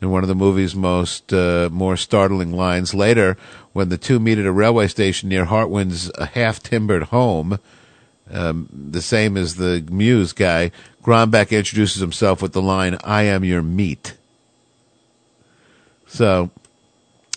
[0.02, 2.94] in one of the movie's most uh, more startling lines.
[2.94, 3.38] Later,
[3.72, 7.58] when the two meet at a railway station near Hartwin's half timbered home,
[8.32, 10.72] um, the same as the Meiwes guy,
[11.04, 14.16] Grombeck introduces himself with the line, I am your meat.
[16.08, 16.52] So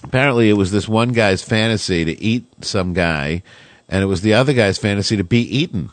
[0.03, 3.43] apparently it was this one guy's fantasy to eat some guy,
[3.89, 5.91] and it was the other guy's fantasy to be eaten.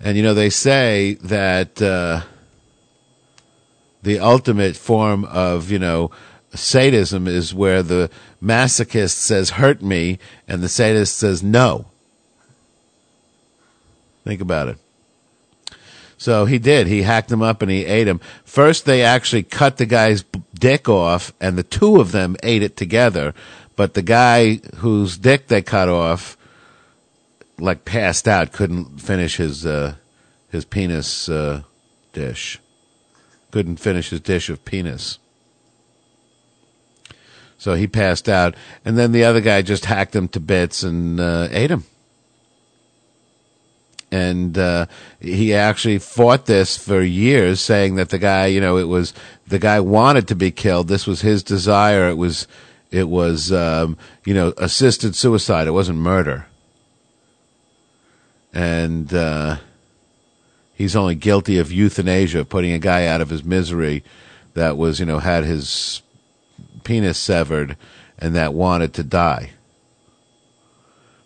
[0.00, 2.22] And you know, they say that uh,
[4.02, 6.10] the ultimate form of, you know,
[6.54, 8.10] sadism is where the
[8.42, 10.18] masochist says, hurt me,
[10.48, 11.86] and the sadist says, no.
[14.24, 14.78] Think about it.
[16.20, 16.86] So he did.
[16.86, 18.20] He hacked him up and he ate him.
[18.44, 20.22] First, they actually cut the guy's
[20.52, 23.32] dick off, and the two of them ate it together.
[23.74, 26.36] But the guy whose dick they cut off,
[27.58, 29.94] like passed out, couldn't finish his uh,
[30.50, 31.62] his penis uh,
[32.12, 32.60] dish.
[33.50, 35.18] Couldn't finish his dish of penis.
[37.56, 41.18] So he passed out, and then the other guy just hacked him to bits and
[41.18, 41.84] uh, ate him
[44.12, 44.86] and uh,
[45.20, 49.14] he actually fought this for years, saying that the guy, you know, it was
[49.46, 50.88] the guy wanted to be killed.
[50.88, 52.08] This was his desire.
[52.08, 52.48] It was,
[52.90, 55.68] it was, um, you know, assisted suicide.
[55.68, 56.46] It wasn't murder.
[58.52, 59.58] And uh,
[60.74, 64.02] he's only guilty of euthanasia, putting a guy out of his misery
[64.54, 66.02] that was, you know, had his
[66.82, 67.76] penis severed
[68.18, 69.50] and that wanted to die.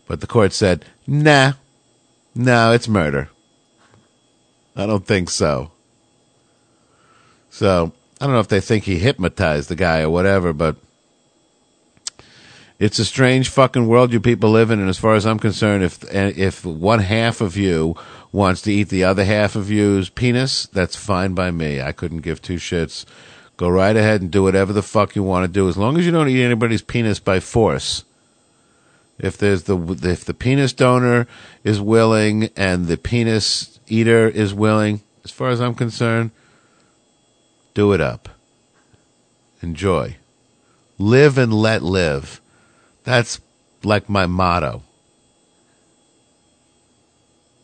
[0.06, 1.54] But the court said, nah,
[2.34, 3.28] no, it's murder.
[4.76, 5.70] I don't think so.
[7.50, 10.76] So, I don't know if they think he hypnotized the guy or whatever, but
[12.78, 14.80] it's a strange fucking world you people live in.
[14.80, 17.94] And as far as I'm concerned, if if one half of you
[18.32, 21.80] wants to eat the other half of you's penis, that's fine by me.
[21.80, 23.04] I couldn't give two shits.
[23.56, 26.04] Go right ahead and do whatever the fuck you want to do, as long as
[26.04, 28.04] you don't eat anybody's penis by force.
[29.18, 31.26] If there's the if the penis donor
[31.62, 36.32] is willing and the penis eater is willing, as far as I'm concerned,
[37.74, 38.28] do it up.
[39.62, 40.16] Enjoy.
[40.98, 42.40] Live and let live.
[43.04, 43.40] That's
[43.82, 44.82] like my motto.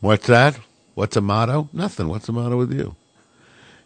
[0.01, 0.59] What's that?
[0.95, 1.69] What's a motto?
[1.73, 2.09] Nothing.
[2.09, 2.97] What's the motto with you?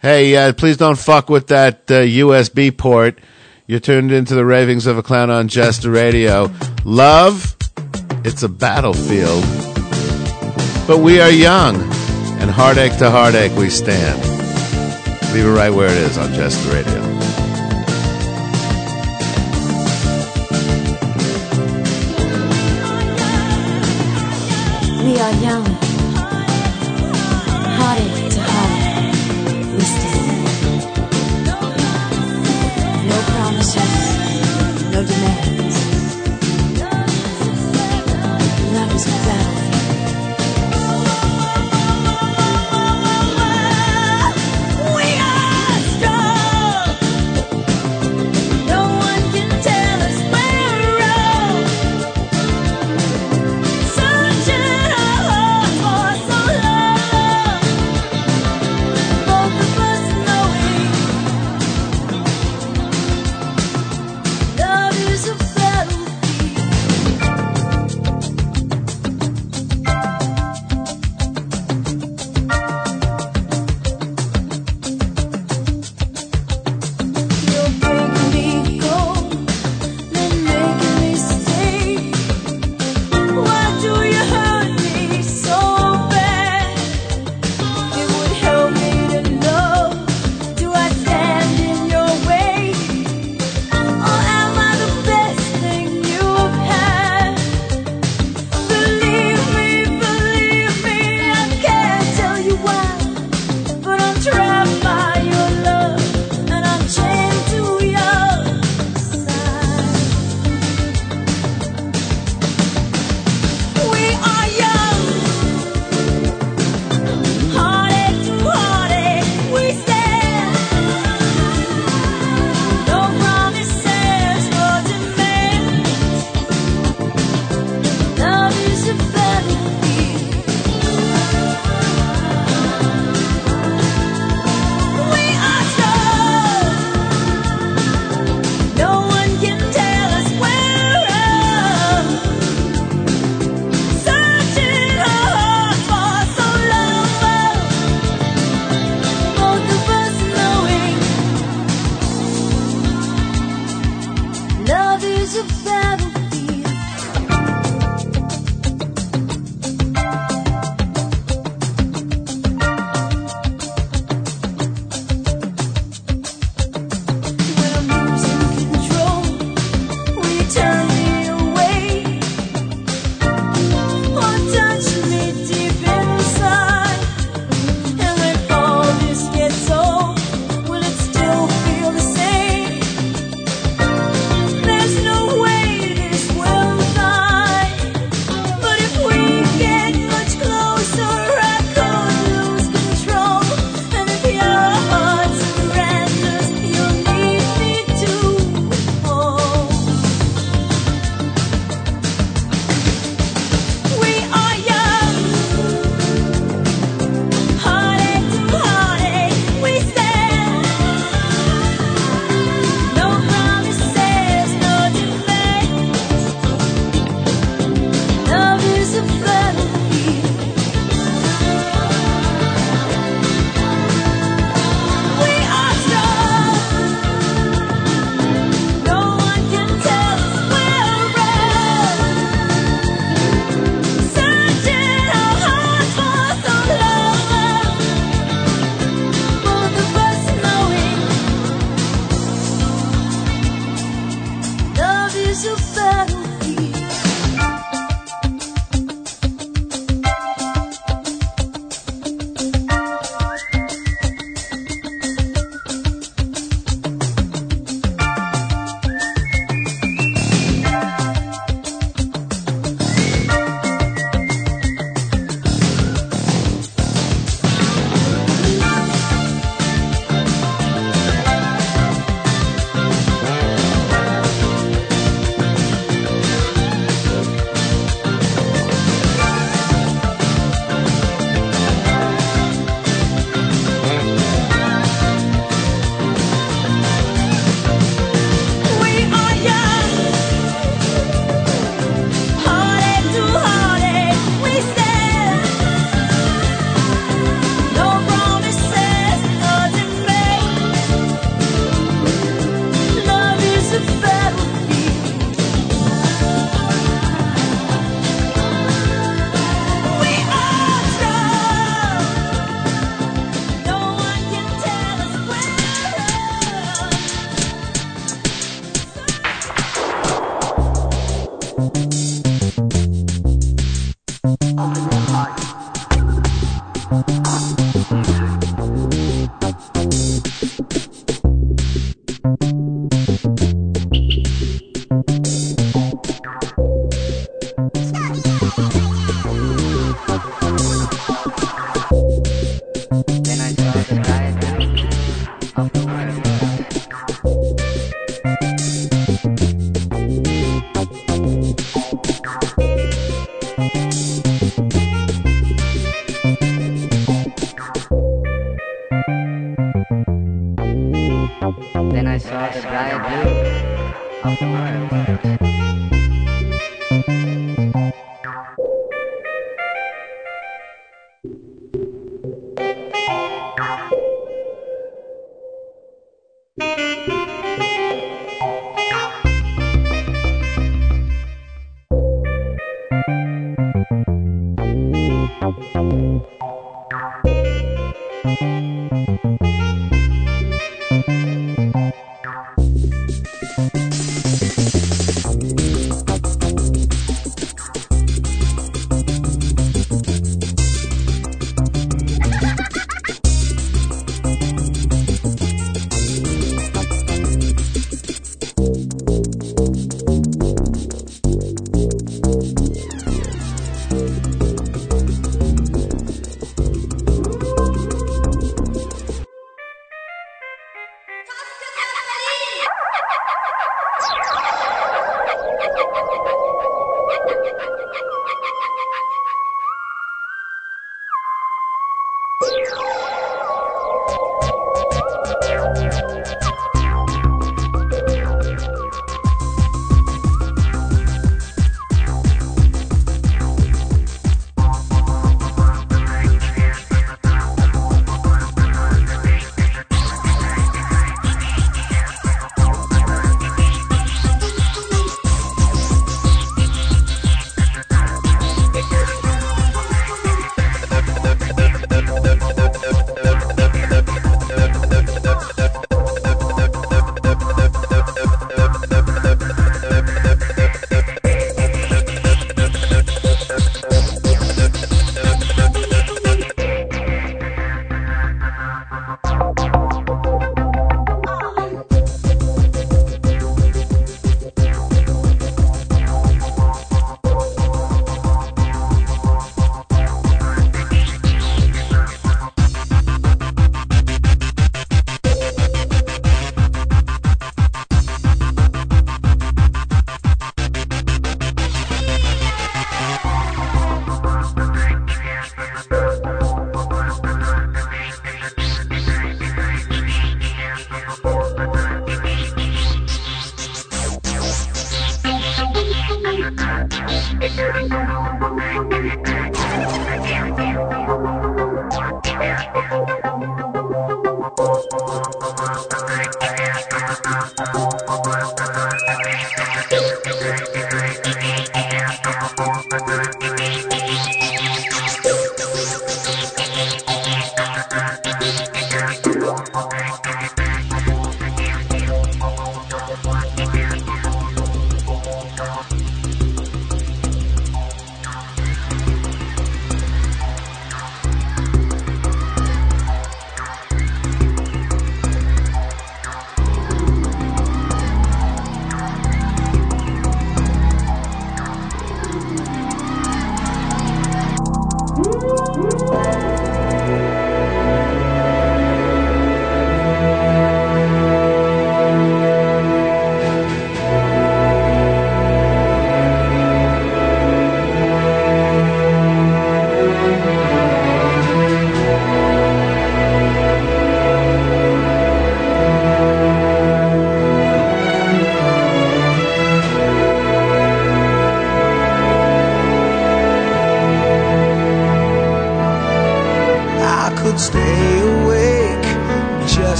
[0.00, 3.18] Hey, uh, please don't fuck with that uh, USB port.
[3.70, 6.50] You're tuned into the ravings of a clown on Jester Radio.
[6.84, 7.56] Love,
[8.24, 9.44] it's a battlefield.
[10.88, 11.76] But we are young,
[12.40, 14.20] and heartache to heartache we stand.
[15.32, 17.00] Leave it right where it is on Jester Radio.
[25.04, 25.89] We are young.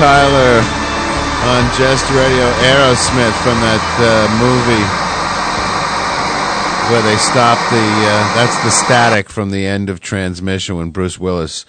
[0.00, 0.64] Tyler
[1.44, 4.86] on Just Radio Aerosmith from that uh, movie
[6.90, 7.76] where they stopped the.
[7.76, 11.66] Uh, that's the static from the end of transmission when Bruce Willis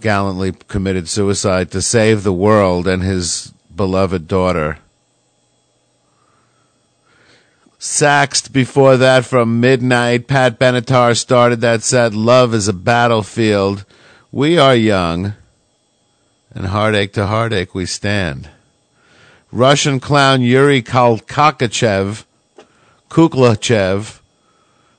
[0.00, 4.78] gallantly committed suicide to save the world and his beloved daughter.
[7.78, 10.26] Saxed before that from Midnight.
[10.26, 12.14] Pat Benatar started that set.
[12.14, 13.84] Love is a battlefield.
[14.30, 15.34] We are young,
[16.54, 18.48] and heartache to heartache we stand.
[19.50, 22.24] Russian clown Yuri Kalkakachev,
[23.10, 24.20] Kuklachev,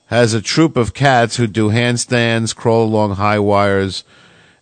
[0.08, 4.04] has a troop of cats who do handstands, crawl along high wires,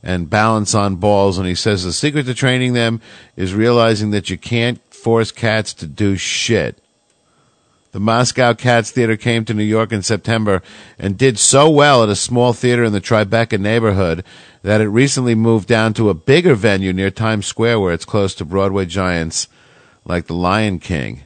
[0.01, 1.37] and balance on balls.
[1.37, 3.01] And he says the secret to training them
[3.35, 6.80] is realizing that you can't force cats to do shit.
[7.91, 10.61] The Moscow Cats Theater came to New York in September
[10.97, 14.23] and did so well at a small theater in the Tribeca neighborhood
[14.63, 18.33] that it recently moved down to a bigger venue near Times Square where it's close
[18.35, 19.49] to Broadway giants
[20.05, 21.23] like The Lion King.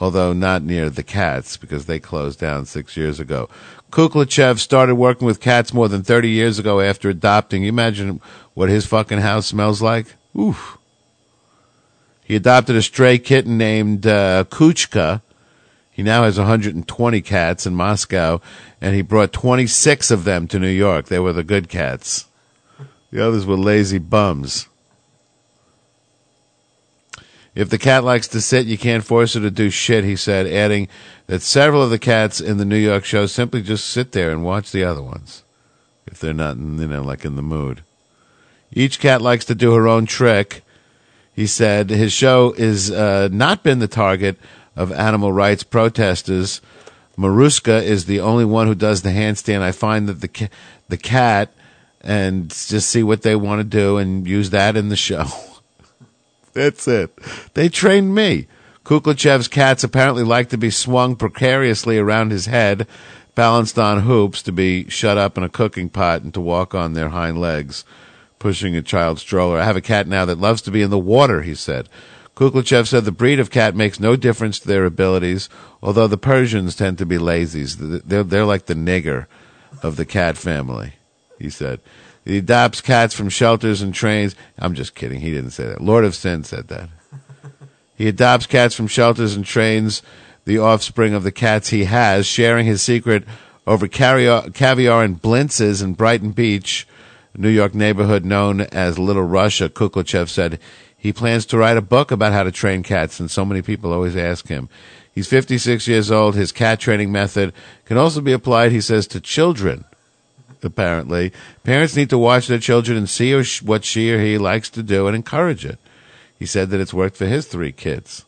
[0.00, 3.48] Although not near the Cats because they closed down six years ago.
[3.90, 7.62] Kuklachev started working with cats more than 30 years ago after adopting.
[7.62, 8.20] You imagine
[8.54, 10.14] what his fucking house smells like?
[10.36, 10.77] Oof.
[12.28, 15.22] He adopted a stray kitten named uh, Kuchka.
[15.90, 18.42] He now has 120 cats in Moscow,
[18.82, 21.06] and he brought 26 of them to New York.
[21.06, 22.26] They were the good cats.
[23.10, 24.68] The others were lazy bums.
[27.54, 30.46] If the cat likes to sit, you can't force her to do shit, he said,
[30.46, 30.88] adding
[31.28, 34.44] that several of the cats in the New York show simply just sit there and
[34.44, 35.44] watch the other ones
[36.06, 37.82] if they're not, you know, like in the mood.
[38.70, 40.62] Each cat likes to do her own trick.
[41.38, 44.40] He said his show is uh, not been the target
[44.74, 46.60] of animal rights protesters.
[47.16, 49.60] Maruska is the only one who does the handstand.
[49.60, 50.48] I find that the ca-
[50.88, 51.52] the cat
[52.00, 55.26] and just see what they want to do and use that in the show.
[56.54, 57.16] That's it.
[57.54, 58.48] They trained me.
[58.82, 62.84] Kuklachev's cats apparently like to be swung precariously around his head,
[63.36, 66.94] balanced on hoops, to be shut up in a cooking pot, and to walk on
[66.94, 67.84] their hind legs,
[68.38, 69.58] pushing a child's stroller.
[69.58, 71.88] I have a cat now that loves to be in the water, he said.
[72.36, 75.48] Kuklachev said the breed of cat makes no difference to their abilities,
[75.82, 78.02] although the Persians tend to be lazies.
[78.04, 79.26] They're, they're like the nigger
[79.82, 80.94] of the cat family,
[81.38, 81.80] he said.
[82.24, 84.36] He adopts cats from shelters and trains.
[84.58, 85.20] I'm just kidding.
[85.20, 85.80] He didn't say that.
[85.80, 86.90] Lord of Sin said that.
[87.96, 90.02] He adopts cats from shelters and trains
[90.44, 93.24] the offspring of the cats he has, sharing his secret
[93.66, 96.86] over caviar, and blintzes in Brighton Beach,
[97.38, 99.68] New York neighborhood known as Little Russia.
[99.68, 100.58] Kuklachev said
[100.96, 103.92] he plans to write a book about how to train cats, and so many people
[103.92, 104.68] always ask him.
[105.14, 106.34] He's 56 years old.
[106.34, 107.52] His cat training method
[107.84, 109.84] can also be applied, he says, to children
[110.64, 111.32] apparently.
[111.64, 113.32] Parents need to watch their children and see
[113.62, 115.78] what she or he likes to do and encourage it.
[116.38, 118.24] He said that it's worked for his three kids.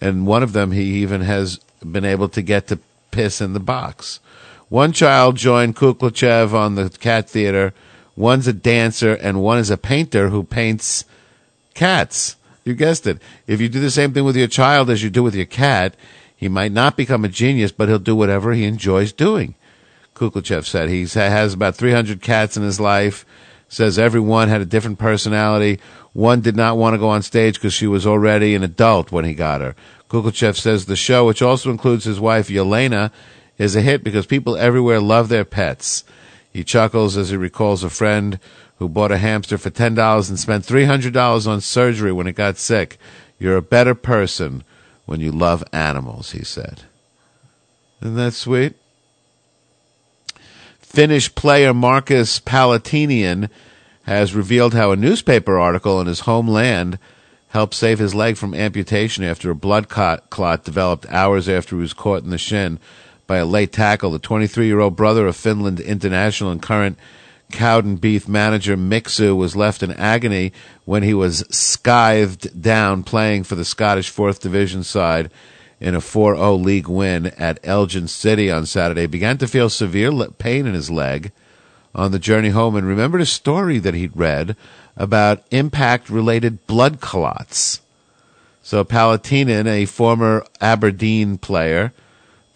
[0.00, 2.78] And one of them, he even has been able to get to
[3.10, 4.20] piss in the box.
[4.68, 7.72] One child joined Kuklachev on the cat theater.
[8.18, 11.04] One's a dancer, and one is a painter who paints
[11.74, 12.34] cats.
[12.64, 13.22] You guessed it.
[13.46, 15.94] If you do the same thing with your child as you do with your cat,
[16.34, 19.54] he might not become a genius, but he'll do whatever he enjoys doing.
[20.16, 20.88] Kuklachev said.
[20.88, 23.24] He has about 300 cats in his life.
[23.68, 25.78] Says every one had a different personality.
[26.12, 29.26] One did not want to go on stage because she was already an adult when
[29.26, 29.76] he got her.
[30.10, 33.12] Kuklachev says the show, which also includes his wife Yelena,
[33.58, 36.02] is a hit because people everywhere love their pets.
[36.58, 38.40] He chuckles as he recalls a friend
[38.80, 42.26] who bought a hamster for ten dollars and spent three hundred dollars on surgery when
[42.26, 42.98] it got sick.
[43.38, 44.64] You're a better person
[45.06, 46.82] when you love animals, he said.
[48.02, 48.74] Isn't that sweet?
[50.80, 53.50] Finnish player Marcus Paatelainen
[54.02, 56.98] has revealed how a newspaper article in his homeland
[57.50, 61.94] helped save his leg from amputation after a blood clot developed hours after he was
[61.94, 62.80] caught in the shin
[63.28, 64.10] by a late tackle.
[64.10, 66.98] The 23 year old brother of Finland international and current
[67.52, 70.52] Cowdenbeath manager Mixu was left in agony
[70.84, 75.30] when he was scythed down playing for the Scottish 4th Division side
[75.80, 79.06] in a 4-0 league win at Elgin City on Saturday.
[79.06, 81.30] Began to feel severe pain in his leg
[81.94, 84.56] on the journey home and remembered a story that he'd read
[84.96, 87.80] about impact-related blood clots.
[88.62, 91.92] So Paatelainen, a former Aberdeen player,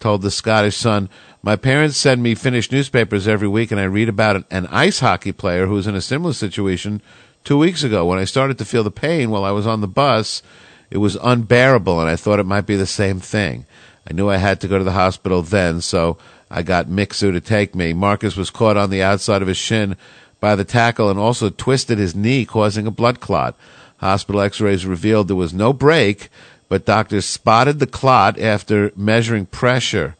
[0.03, 1.07] told the Scottish Sun,
[1.41, 5.31] my parents send me Finnish newspapers every week, and I read about an ice hockey
[5.31, 7.01] player who was in a similar situation
[7.45, 8.05] two weeks ago.
[8.05, 10.43] When I started to feel the pain while I was on the bus,
[10.91, 13.65] it was unbearable, and I thought it might be the same thing.
[14.05, 16.17] I knew I had to go to the hospital then, so
[16.51, 17.93] I got Mixu to take me.
[17.93, 19.95] Marcus was caught on the outside of his shin
[20.41, 23.55] by the tackle and also twisted his knee, causing a blood clot.
[23.99, 26.27] Hospital x rays revealed there was no break,
[26.69, 30.15] but doctors spotted the clot after measuring pressure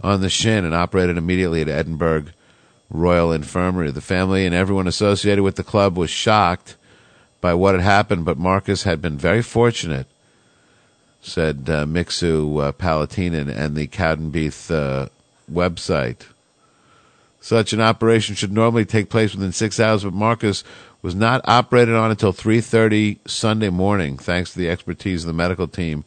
[0.00, 2.26] on the shin and operated immediately at Edinburgh
[2.90, 3.90] Royal Infirmary.
[3.90, 6.76] The family and everyone associated with the club was shocked
[7.40, 10.06] by what had happened, but Marcus had been very fortunate,
[11.20, 15.08] said uh, Mixu uh, Paatelainen and the Cowdenbeath uh,
[15.50, 16.26] website.
[17.40, 20.62] Such an operation should normally take place within six hours, but Marcus
[21.02, 25.66] was not operated on until 3.30 Sunday morning, thanks to the expertise of the medical
[25.66, 26.04] team.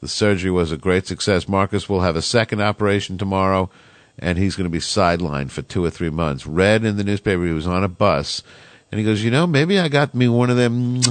[0.00, 1.48] The surgery was a great success.
[1.48, 3.68] Marcus will have a second operation tomorrow,
[4.16, 6.46] and he's going to be sidelined for two or three months.
[6.46, 8.44] Read in the newspaper he was on a bus,
[8.92, 11.02] and he goes, you know, maybe I got me one of them,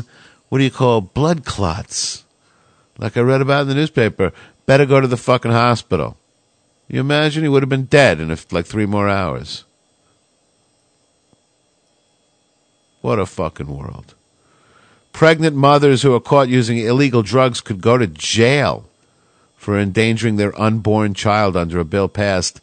[0.48, 2.24] what do you call, blood clots.
[2.98, 4.32] Like I read about in the newspaper.
[4.66, 6.18] Better go to the fucking hospital.
[6.88, 9.66] You imagine he would have been dead in like three more hours.
[13.08, 14.16] What a fucking world.
[15.14, 18.84] Pregnant mothers who are caught using illegal drugs could go to jail
[19.56, 22.60] for endangering their unborn child under a bill passed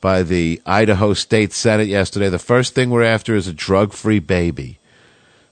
[0.00, 2.28] by the Idaho State Senate yesterday.
[2.28, 4.80] The first thing we're after is a drug free baby,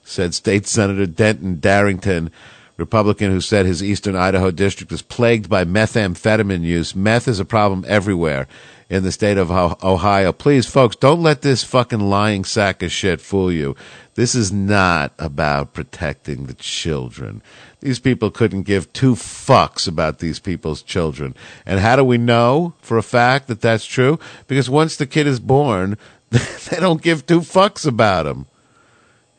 [0.03, 2.29] said State Senator Denton Darrington,
[2.75, 6.93] Republican who said his eastern Idaho district is plagued by methamphetamine use.
[6.93, 8.49] Meth is a problem everywhere
[8.89, 10.31] in the state of Ohio.
[10.31, 13.75] Please, folks, don't let this fucking lying sack of shit fool you.
[14.15, 17.41] This is not about protecting the children.
[17.79, 21.35] These people couldn't give two fucks about these people's children.
[21.65, 24.19] And how do we know for a fact that that's true?
[24.47, 25.97] Because once the kid is born,
[26.29, 28.45] they don't give two fucks about him.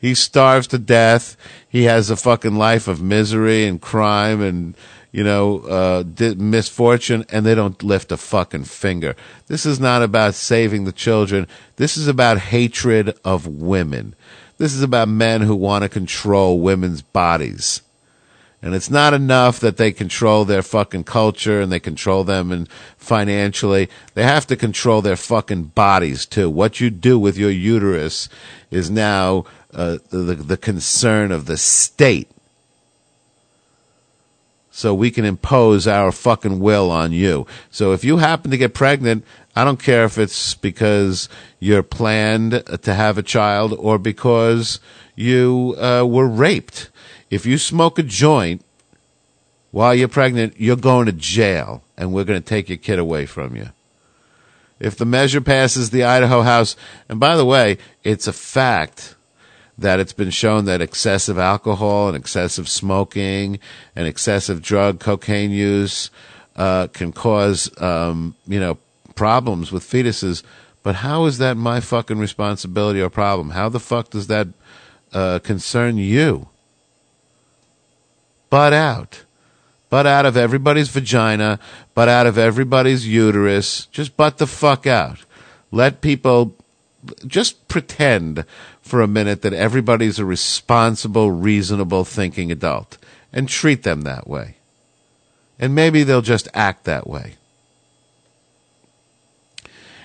[0.01, 1.37] He starves to death.
[1.67, 4.77] He has a fucking life of misery and crime and,
[5.15, 6.03] you know, uh,
[6.37, 9.15] misfortune, and they don't lift a fucking finger.
[9.47, 11.47] This is not about saving the children.
[11.77, 14.17] This is about hatred of women.
[14.59, 17.81] This is about men who want to control women's bodies.
[18.61, 22.69] And it's not enough that they control their fucking culture and they control them and
[22.97, 23.89] financially.
[24.15, 26.51] They have to control their fucking bodies too.
[26.51, 28.29] What you do with your uterus
[28.73, 32.34] is now uh, the the concern of the state.
[34.77, 37.47] So we can impose our fucking will on you.
[37.71, 39.25] So if you happen to get pregnant,
[39.55, 41.29] I don't care if it's because
[41.61, 44.81] you're planned to have a child or because
[45.15, 46.91] you uh, were raped.
[47.31, 48.65] If you smoke a joint
[49.71, 53.27] while you're pregnant, you're going to jail, and we're going to take your kid away
[53.27, 53.69] from you.
[54.81, 56.75] If the measure passes the Idaho House,
[57.09, 59.15] and by the way, it's a fact
[59.77, 63.59] that it's been shown that excessive alcohol and excessive smoking
[63.97, 66.11] and excessive drug, cocaine use
[66.57, 68.79] uh, can cause, um, you know,
[69.15, 70.43] problems with fetuses.
[70.83, 73.51] But how is that my fucking responsibility or problem?
[73.51, 74.49] How the fuck does that
[75.13, 76.49] uh, concern you?
[78.51, 79.25] Butt out.
[79.91, 81.59] Butt out of everybody's vagina,
[81.95, 83.87] butt out of everybody's uterus.
[83.87, 85.19] Just butt the fuck out.
[85.71, 86.57] Let people
[87.27, 88.45] just pretend
[88.85, 92.99] for a minute that everybody's a responsible, reasonable thinking adult
[93.33, 94.57] and treat them that way.
[95.59, 97.37] And maybe they'll just act that way.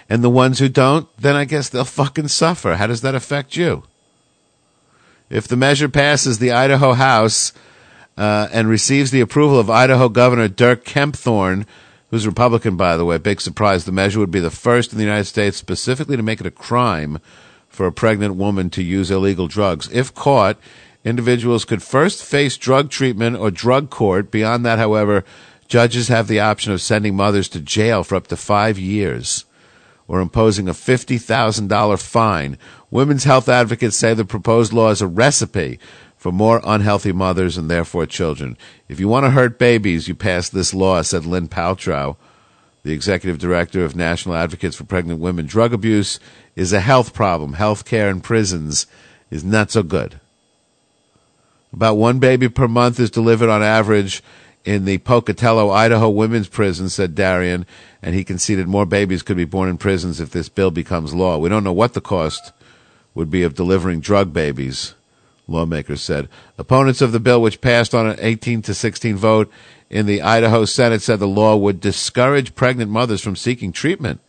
[0.08, 2.78] And the ones who don't, then I guess they'll fucking suffer.
[2.78, 3.84] How does that affect you?
[5.30, 7.52] If the measure passes the Idaho House
[8.18, 11.68] uh, and receives the approval of Idaho Governor Dirk Kempthorne,
[12.12, 15.04] who's Republican, by the way, big surprise, the measure would be the first in the
[15.04, 17.20] United States specifically to make it a crime
[17.80, 19.90] for a pregnant woman to use illegal drugs.
[19.94, 20.58] If caught,
[21.06, 24.32] individuals could first face drug treatment or drug court.
[24.32, 25.24] Beyond that, however,
[25.70, 29.46] judges have the option of sending mothers to jail for up to five years
[30.10, 32.58] or imposing a $50,000 fine.
[32.92, 35.80] Women's health advocates say the proposed law is a recipe
[36.18, 38.58] for more unhealthy mothers and therefore children.
[38.90, 42.18] If you want to hurt babies, you pass this law, said Lynn Paltrow,
[42.84, 45.46] the executive director of National Advocates for Pregnant Women.
[45.46, 46.20] Drug abuse
[46.56, 47.54] is a health problem.
[47.54, 48.88] Health care in prisons
[49.30, 50.20] is not so good.
[51.72, 54.24] About one baby per month is delivered on average
[54.66, 57.66] in the Pocatello, Idaho women's prison, said Darian,
[58.02, 61.38] and he conceded more babies could be born in prisons if this bill becomes law.
[61.38, 62.52] We don't know what the cost
[63.14, 64.96] would be of delivering drug babies,
[65.48, 66.28] lawmakers said.
[66.58, 69.52] Opponents of the bill, which passed on an 18 to 16 vote
[69.90, 74.20] in the Idaho Senate, said the law would discourage pregnant mothers from seeking treatment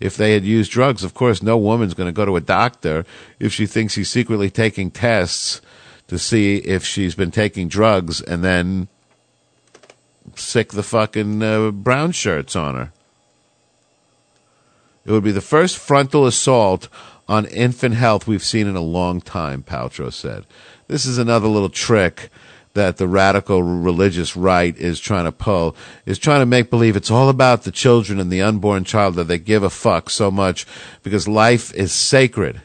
[0.00, 1.04] if they had used drugs.
[1.04, 3.04] Of course, no woman's going to go to a doctor
[3.38, 5.60] if she thinks he's secretly taking tests
[6.08, 8.88] to see if she's been taking drugs and then
[10.34, 12.92] sick the fucking uh, brown shirts on her.
[15.04, 16.88] It would be the first frontal assault
[17.28, 20.44] on infant health we've seen in a long time, Paltrow said.
[20.88, 22.30] This is another little trick
[22.76, 25.74] that the radical religious right is trying to pull,
[26.06, 29.24] is trying to make believe it's all about the children and the unborn child that
[29.24, 30.64] they give a fuck so much
[31.02, 32.62] because life is sacred.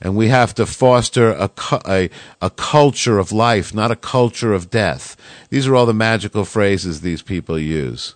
[0.00, 1.50] And we have to foster a,
[1.86, 2.10] a,
[2.42, 5.16] a culture of life, not a culture of death.
[5.48, 8.14] These are all the magical phrases these people use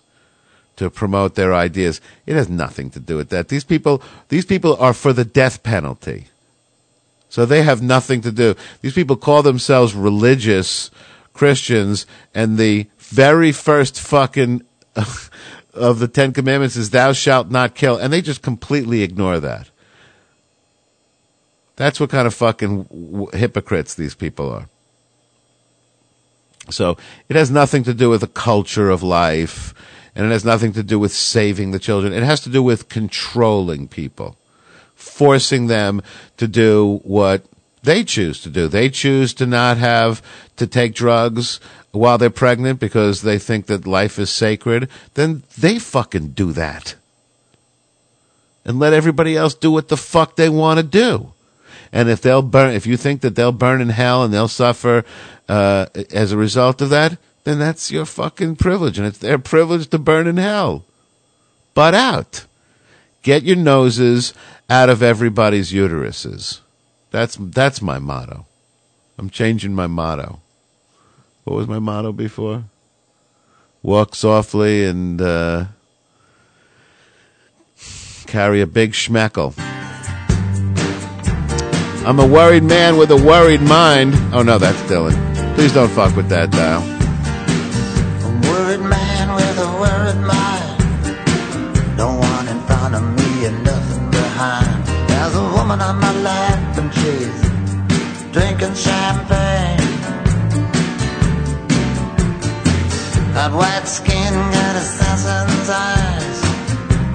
[0.75, 1.99] to promote their ideas.
[2.25, 3.47] It has nothing to do with that.
[3.47, 6.27] These people, these people are for the death penalty.
[7.31, 8.55] So they have nothing to do.
[8.81, 10.91] These people call themselves religious
[11.31, 12.05] Christians,
[12.35, 14.63] and the very first fucking
[15.73, 19.69] of the Ten Commandments is "Thou shalt not kill," and they just completely ignore that.
[21.77, 24.67] That's what kind of fucking hypocrites these people are.
[26.69, 26.97] So
[27.29, 29.73] it has nothing to do with the culture of life,
[30.13, 32.11] and it has nothing to do with saving the children.
[32.11, 34.35] It has to do with controlling people,
[35.01, 36.01] forcing them
[36.37, 37.43] to do what
[37.83, 38.67] they choose to do.
[38.67, 40.21] They choose to not have
[40.57, 41.59] to take drugs
[41.91, 44.89] while they're pregnant because they think that life is sacred.
[45.15, 46.95] Then they fucking do that.
[48.63, 51.33] And let everybody else do what the fuck they want to do.
[51.91, 55.03] And if they'll burn, if you think that they'll burn in hell and they'll suffer
[55.49, 59.87] uh, as a result of that, then that's your fucking privilege, and it's their privilege
[59.87, 60.85] to burn in hell.
[61.73, 62.45] Butt out.
[63.23, 64.33] Get your noses
[64.71, 66.61] out of everybody's uteruses.
[67.11, 68.45] That's that's my motto.
[69.17, 70.39] I'm changing my motto.
[71.43, 72.63] What was my motto before?
[73.83, 75.65] Walk softly and uh,
[78.27, 79.53] carry a big schmeckle.
[82.07, 84.13] I'm a worried man with a worried mind.
[84.33, 85.17] Oh no, that's Dylan.
[85.55, 86.79] Please don't fuck with that dial.
[88.49, 90.50] worried man with a worried mind.
[95.71, 97.41] Woman on my lap and she's
[98.33, 99.79] drinking champagne.
[103.33, 106.39] Got white skin, got assassin's eyes.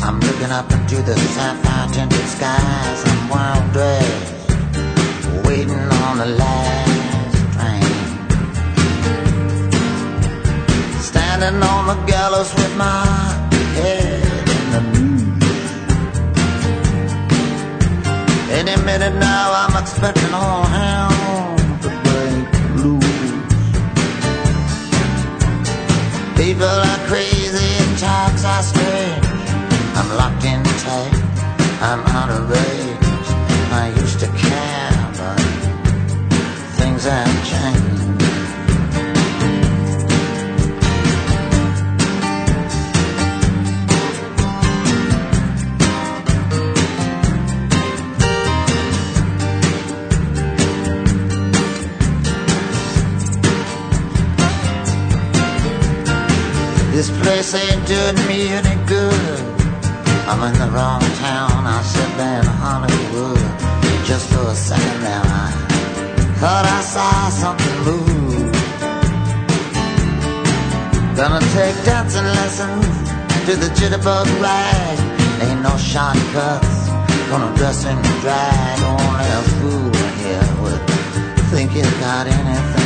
[0.03, 3.01] I'm looking up into the sapphire tinted skies.
[3.05, 4.26] I'm wild dressed,
[57.47, 59.41] This ain't doing me any good.
[60.27, 61.63] I'm in the wrong town.
[61.63, 63.39] I should be in Hollywood.
[64.05, 65.55] Just for a second there, I
[66.43, 68.51] thought I saw something move.
[71.15, 72.85] Gonna take dancing lessons
[73.47, 74.99] to the jitterbug rag.
[75.47, 76.91] Ain't no shortcuts.
[77.31, 77.95] Gonna dress in
[78.27, 78.81] drag.
[78.91, 80.83] Only a fool here would
[81.55, 82.86] think he's got anything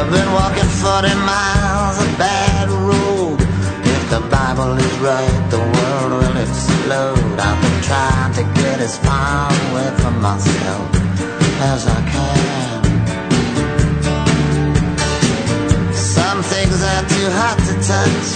[0.00, 3.36] I've been walking 40 miles of bad road.
[3.84, 7.36] If the Bible is right, the world will explode.
[7.36, 10.88] I've been trying to get as far away from myself
[11.68, 12.80] as I can.
[15.92, 18.28] Some things are too hot to touch.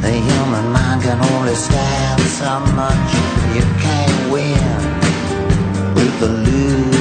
[0.00, 3.12] The human mind can only stand so much.
[3.52, 4.64] You can't win
[5.94, 6.91] with the losing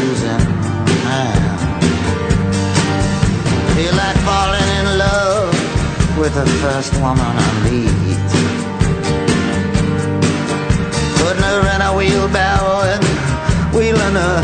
[6.22, 8.30] with the first woman I meet.
[11.18, 13.04] Putting her in a wheelbarrow and
[13.74, 14.40] wheeling her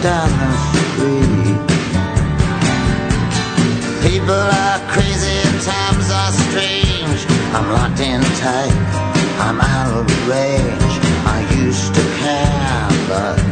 [0.00, 1.60] down the street.
[4.08, 7.20] People are crazy and times are strange.
[7.52, 8.72] I'm locked in tight,
[9.46, 10.94] I'm out of range.
[11.36, 13.51] I used to care, but.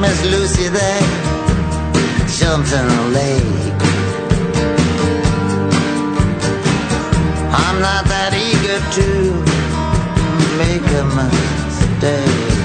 [0.00, 0.70] Miss Lucy
[2.38, 3.82] jumped in a lake.
[7.52, 9.06] I'm not that eager to
[10.56, 12.59] make a mistake.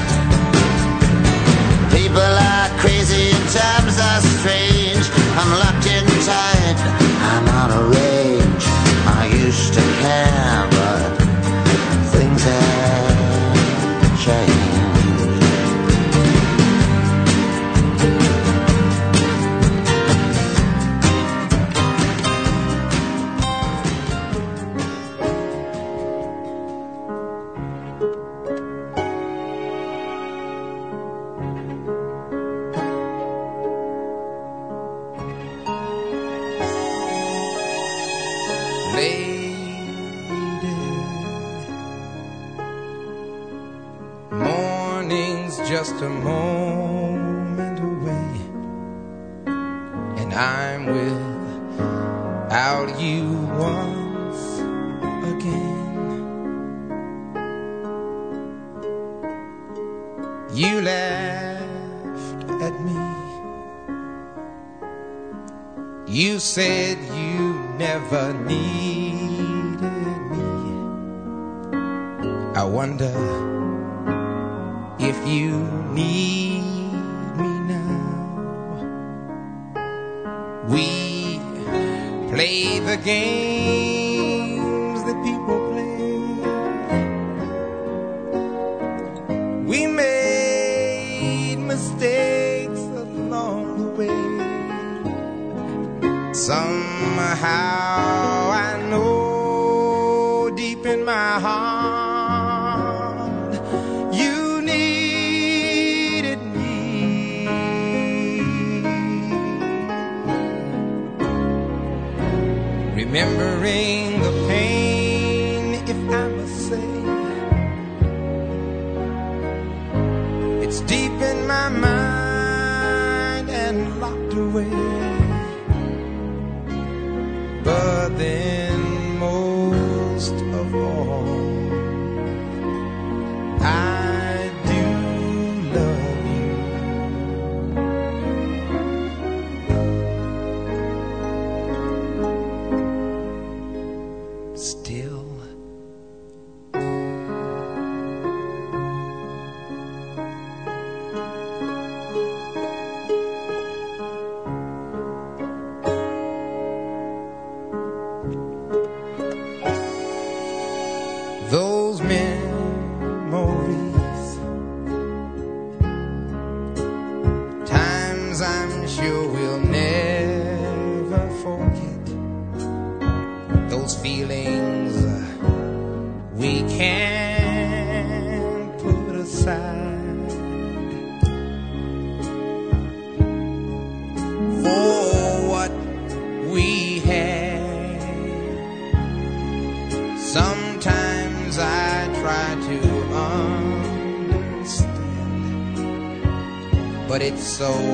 [197.45, 197.84] So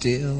[0.00, 0.39] still.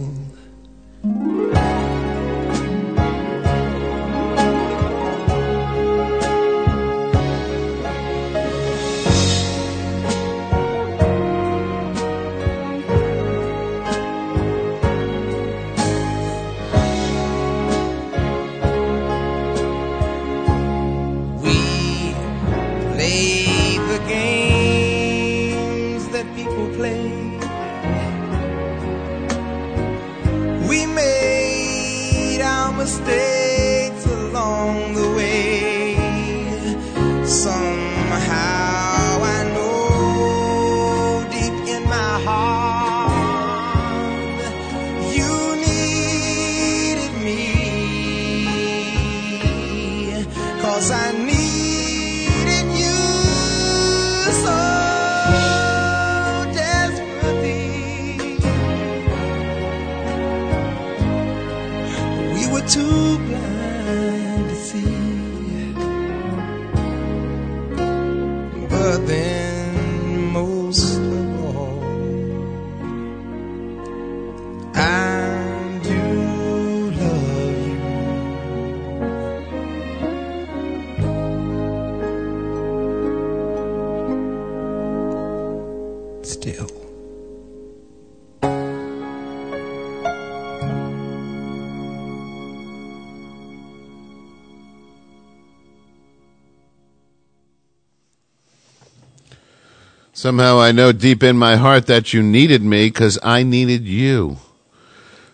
[100.21, 104.37] Somehow I know deep in my heart that you needed me because I needed you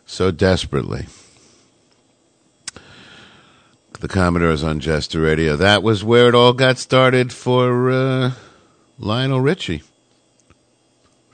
[0.07, 1.07] so desperately.
[3.99, 5.57] The Commodores on Jester Radio.
[5.57, 8.31] That was where it all got started for uh,
[8.97, 9.83] Lionel Richie.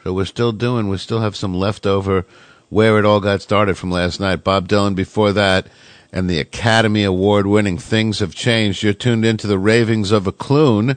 [0.03, 2.25] So we're still doing, we still have some leftover
[2.71, 4.45] where it all got started from last night.
[4.45, 5.67] Bob Dylan before that,
[6.11, 8.83] and the Academy Award winning Things Have Changed.
[8.83, 10.97] You're tuned into the ravings of a Clown.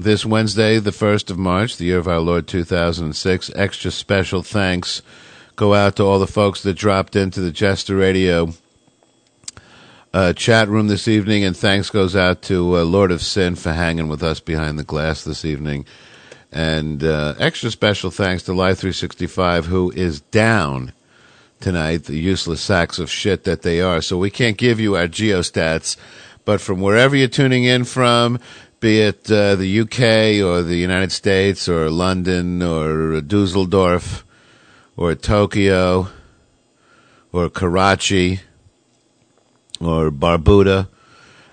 [0.00, 3.50] This Wednesday, the 1st of March, the year of our Lord 2006.
[3.56, 5.02] Extra special thanks
[5.56, 8.52] go out to all the folks that dropped into the Jester Radio
[10.14, 13.72] uh, chat room this evening, and thanks goes out to uh, Lord of Sin for
[13.72, 15.84] hanging with us behind the glass this evening.
[16.52, 20.92] And uh, extra special thanks to Live 365, who is down
[21.58, 24.00] tonight, the useless sacks of shit that they are.
[24.00, 25.96] So we can't give you our geostats,
[26.44, 28.38] but from wherever you're tuning in from,
[28.80, 34.24] be it uh, the UK or the United States or London or Dusseldorf
[34.96, 36.08] or Tokyo
[37.32, 38.40] or Karachi
[39.80, 40.88] or Barbuda,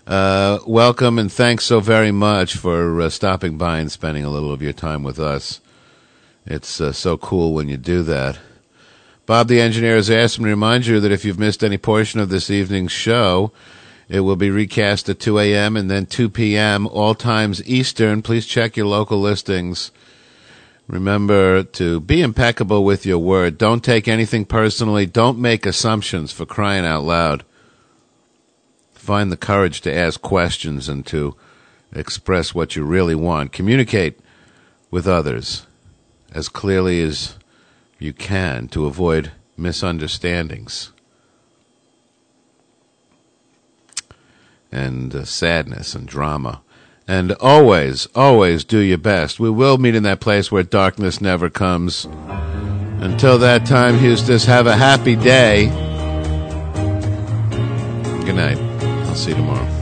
[0.06, 4.52] uh, welcome and thanks so very much for uh, stopping by and spending a little
[4.52, 5.62] of your time with us.
[6.46, 8.38] It's uh, so cool when you do that.
[9.26, 12.20] Bob the engineer has asked me to remind you that if you've missed any portion
[12.20, 13.52] of this evening's show,
[14.08, 15.76] it will be recast at 2 a.m.
[15.76, 16.88] and then 2 p.m.
[16.88, 18.22] all times Eastern.
[18.22, 19.92] Please check your local listings.
[20.88, 23.58] Remember to be impeccable with your word.
[23.58, 25.08] Don't take anything personally.
[25.08, 27.44] Don't make assumptions for crying out loud.
[28.94, 31.36] Find the courage to ask questions and to
[31.92, 33.52] express what you really want.
[33.52, 34.20] Communicate
[34.92, 35.66] with others
[36.32, 37.38] as clearly as
[37.98, 40.92] you can to avoid misunderstandings
[44.76, 46.62] and uh, sadness and drama.
[47.08, 49.40] And always, always do your best.
[49.40, 52.06] We will meet in that place where darkness never comes.
[52.06, 55.68] Until that time, Houston, have a happy day.
[58.26, 58.58] Good night.
[59.08, 59.75] I'll see you tomorrow.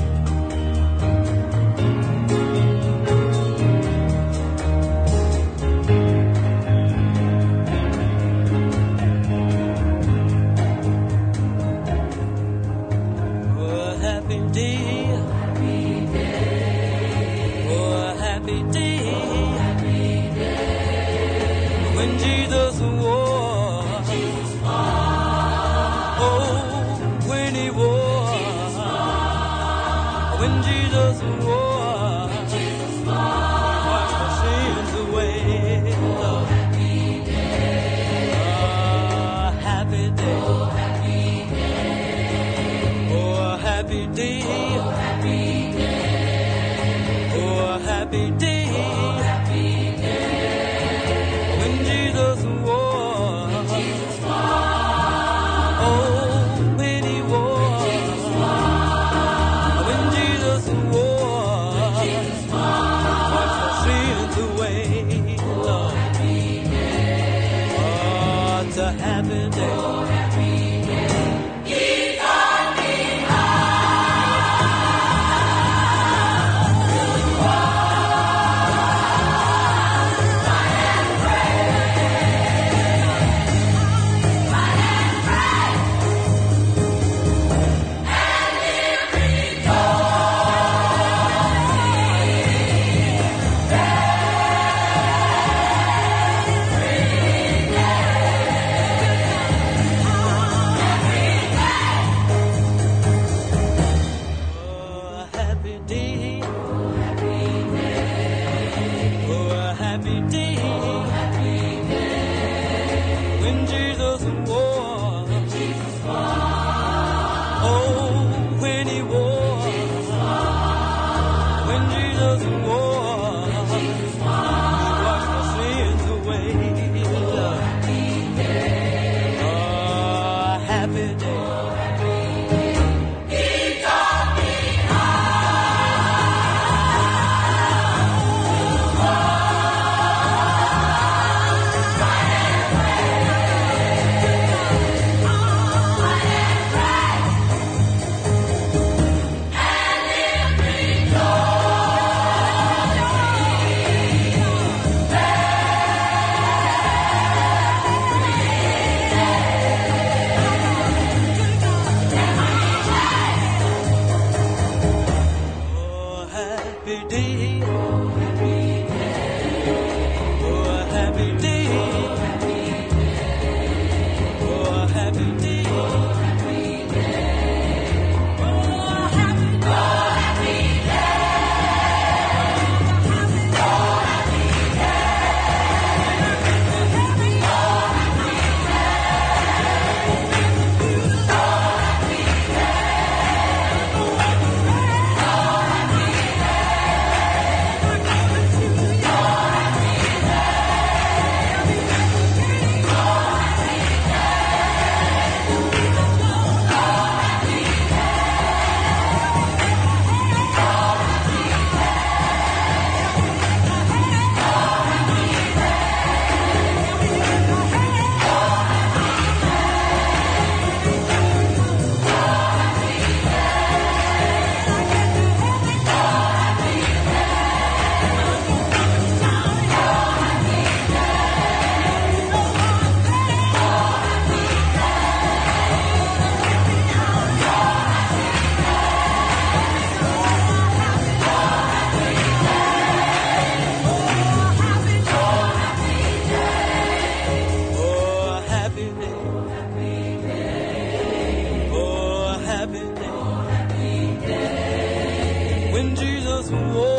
[256.53, 256.92] whoa.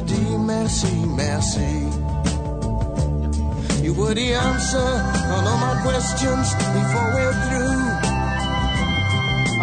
[0.00, 1.70] te dis merci, merci.
[3.82, 4.90] You were the answer
[5.34, 7.82] on all my questions before we're through.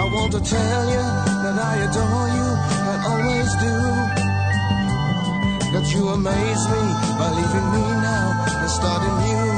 [0.01, 1.05] I want to tell you
[1.43, 2.47] that I adore you,
[2.91, 3.76] and always do.
[5.73, 6.84] That you amaze me
[7.19, 8.27] by leaving me now
[8.61, 9.57] and starting new.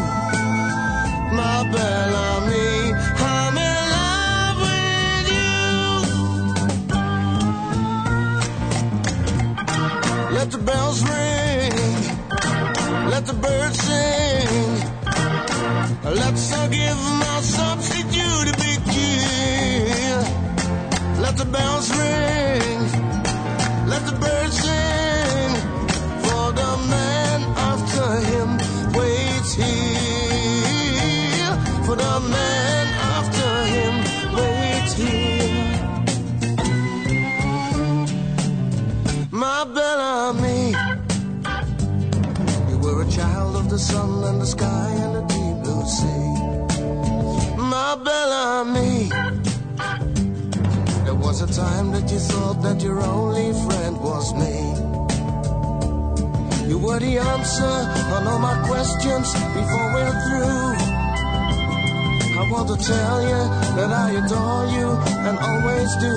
[52.61, 54.56] That your only friend was me.
[56.69, 57.77] You were the answer
[58.15, 60.99] on all my questions before we're through.
[62.40, 63.41] I want to tell you
[63.77, 64.88] that I adore you
[65.27, 66.15] and always do.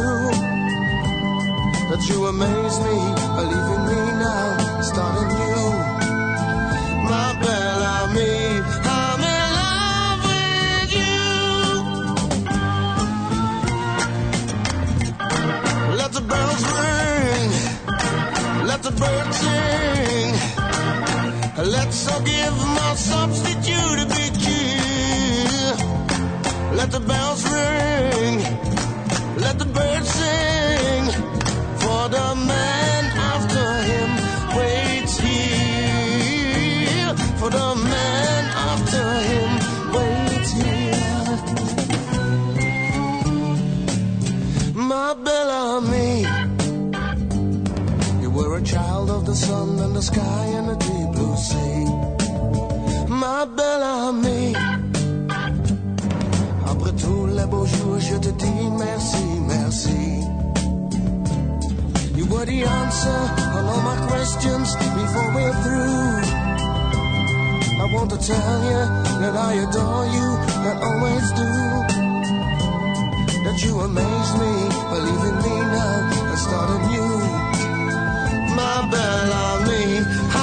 [1.91, 2.97] That you amaze me,
[3.39, 5.52] believe in me now, starting new.
[21.93, 25.77] Let's give my substitute a big cheer.
[26.73, 28.39] Let the bells ring,
[29.37, 31.05] let the birds sing.
[31.83, 34.11] For the man after him
[34.57, 37.15] waits here.
[37.37, 39.51] For the man after him
[39.93, 41.37] waits here.
[44.75, 46.27] Ma Belle Amie.
[48.23, 50.52] You were a child of the sun and the sky
[62.53, 63.21] the answer
[63.57, 66.21] on all my questions before we're through.
[67.83, 68.81] I want to tell you
[69.23, 70.29] that I adore you
[70.69, 71.53] and always do.
[73.45, 74.53] That you amaze me,
[74.95, 75.99] believe in me now
[76.29, 77.17] and start anew.
[78.59, 79.87] My Bellamy,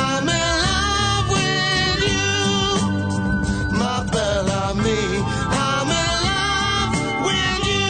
[0.04, 2.34] I'm in love with you.
[3.84, 3.98] My
[7.70, 7.90] you.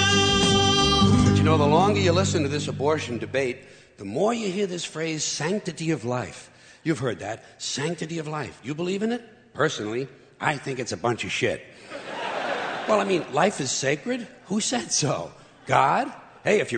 [1.26, 3.58] But you know, the longer you listen to this abortion debate,
[4.00, 6.50] the more you hear this phrase, sanctity of life.
[6.84, 8.58] You've heard that, sanctity of life.
[8.64, 9.22] You believe in it?
[9.54, 10.08] Personally,
[10.40, 11.62] I think it's a bunch of shit.
[12.88, 14.26] Well, I mean, life is sacred.
[14.46, 15.34] Who said so?
[15.68, 16.10] God?
[16.46, 16.78] Hey, if you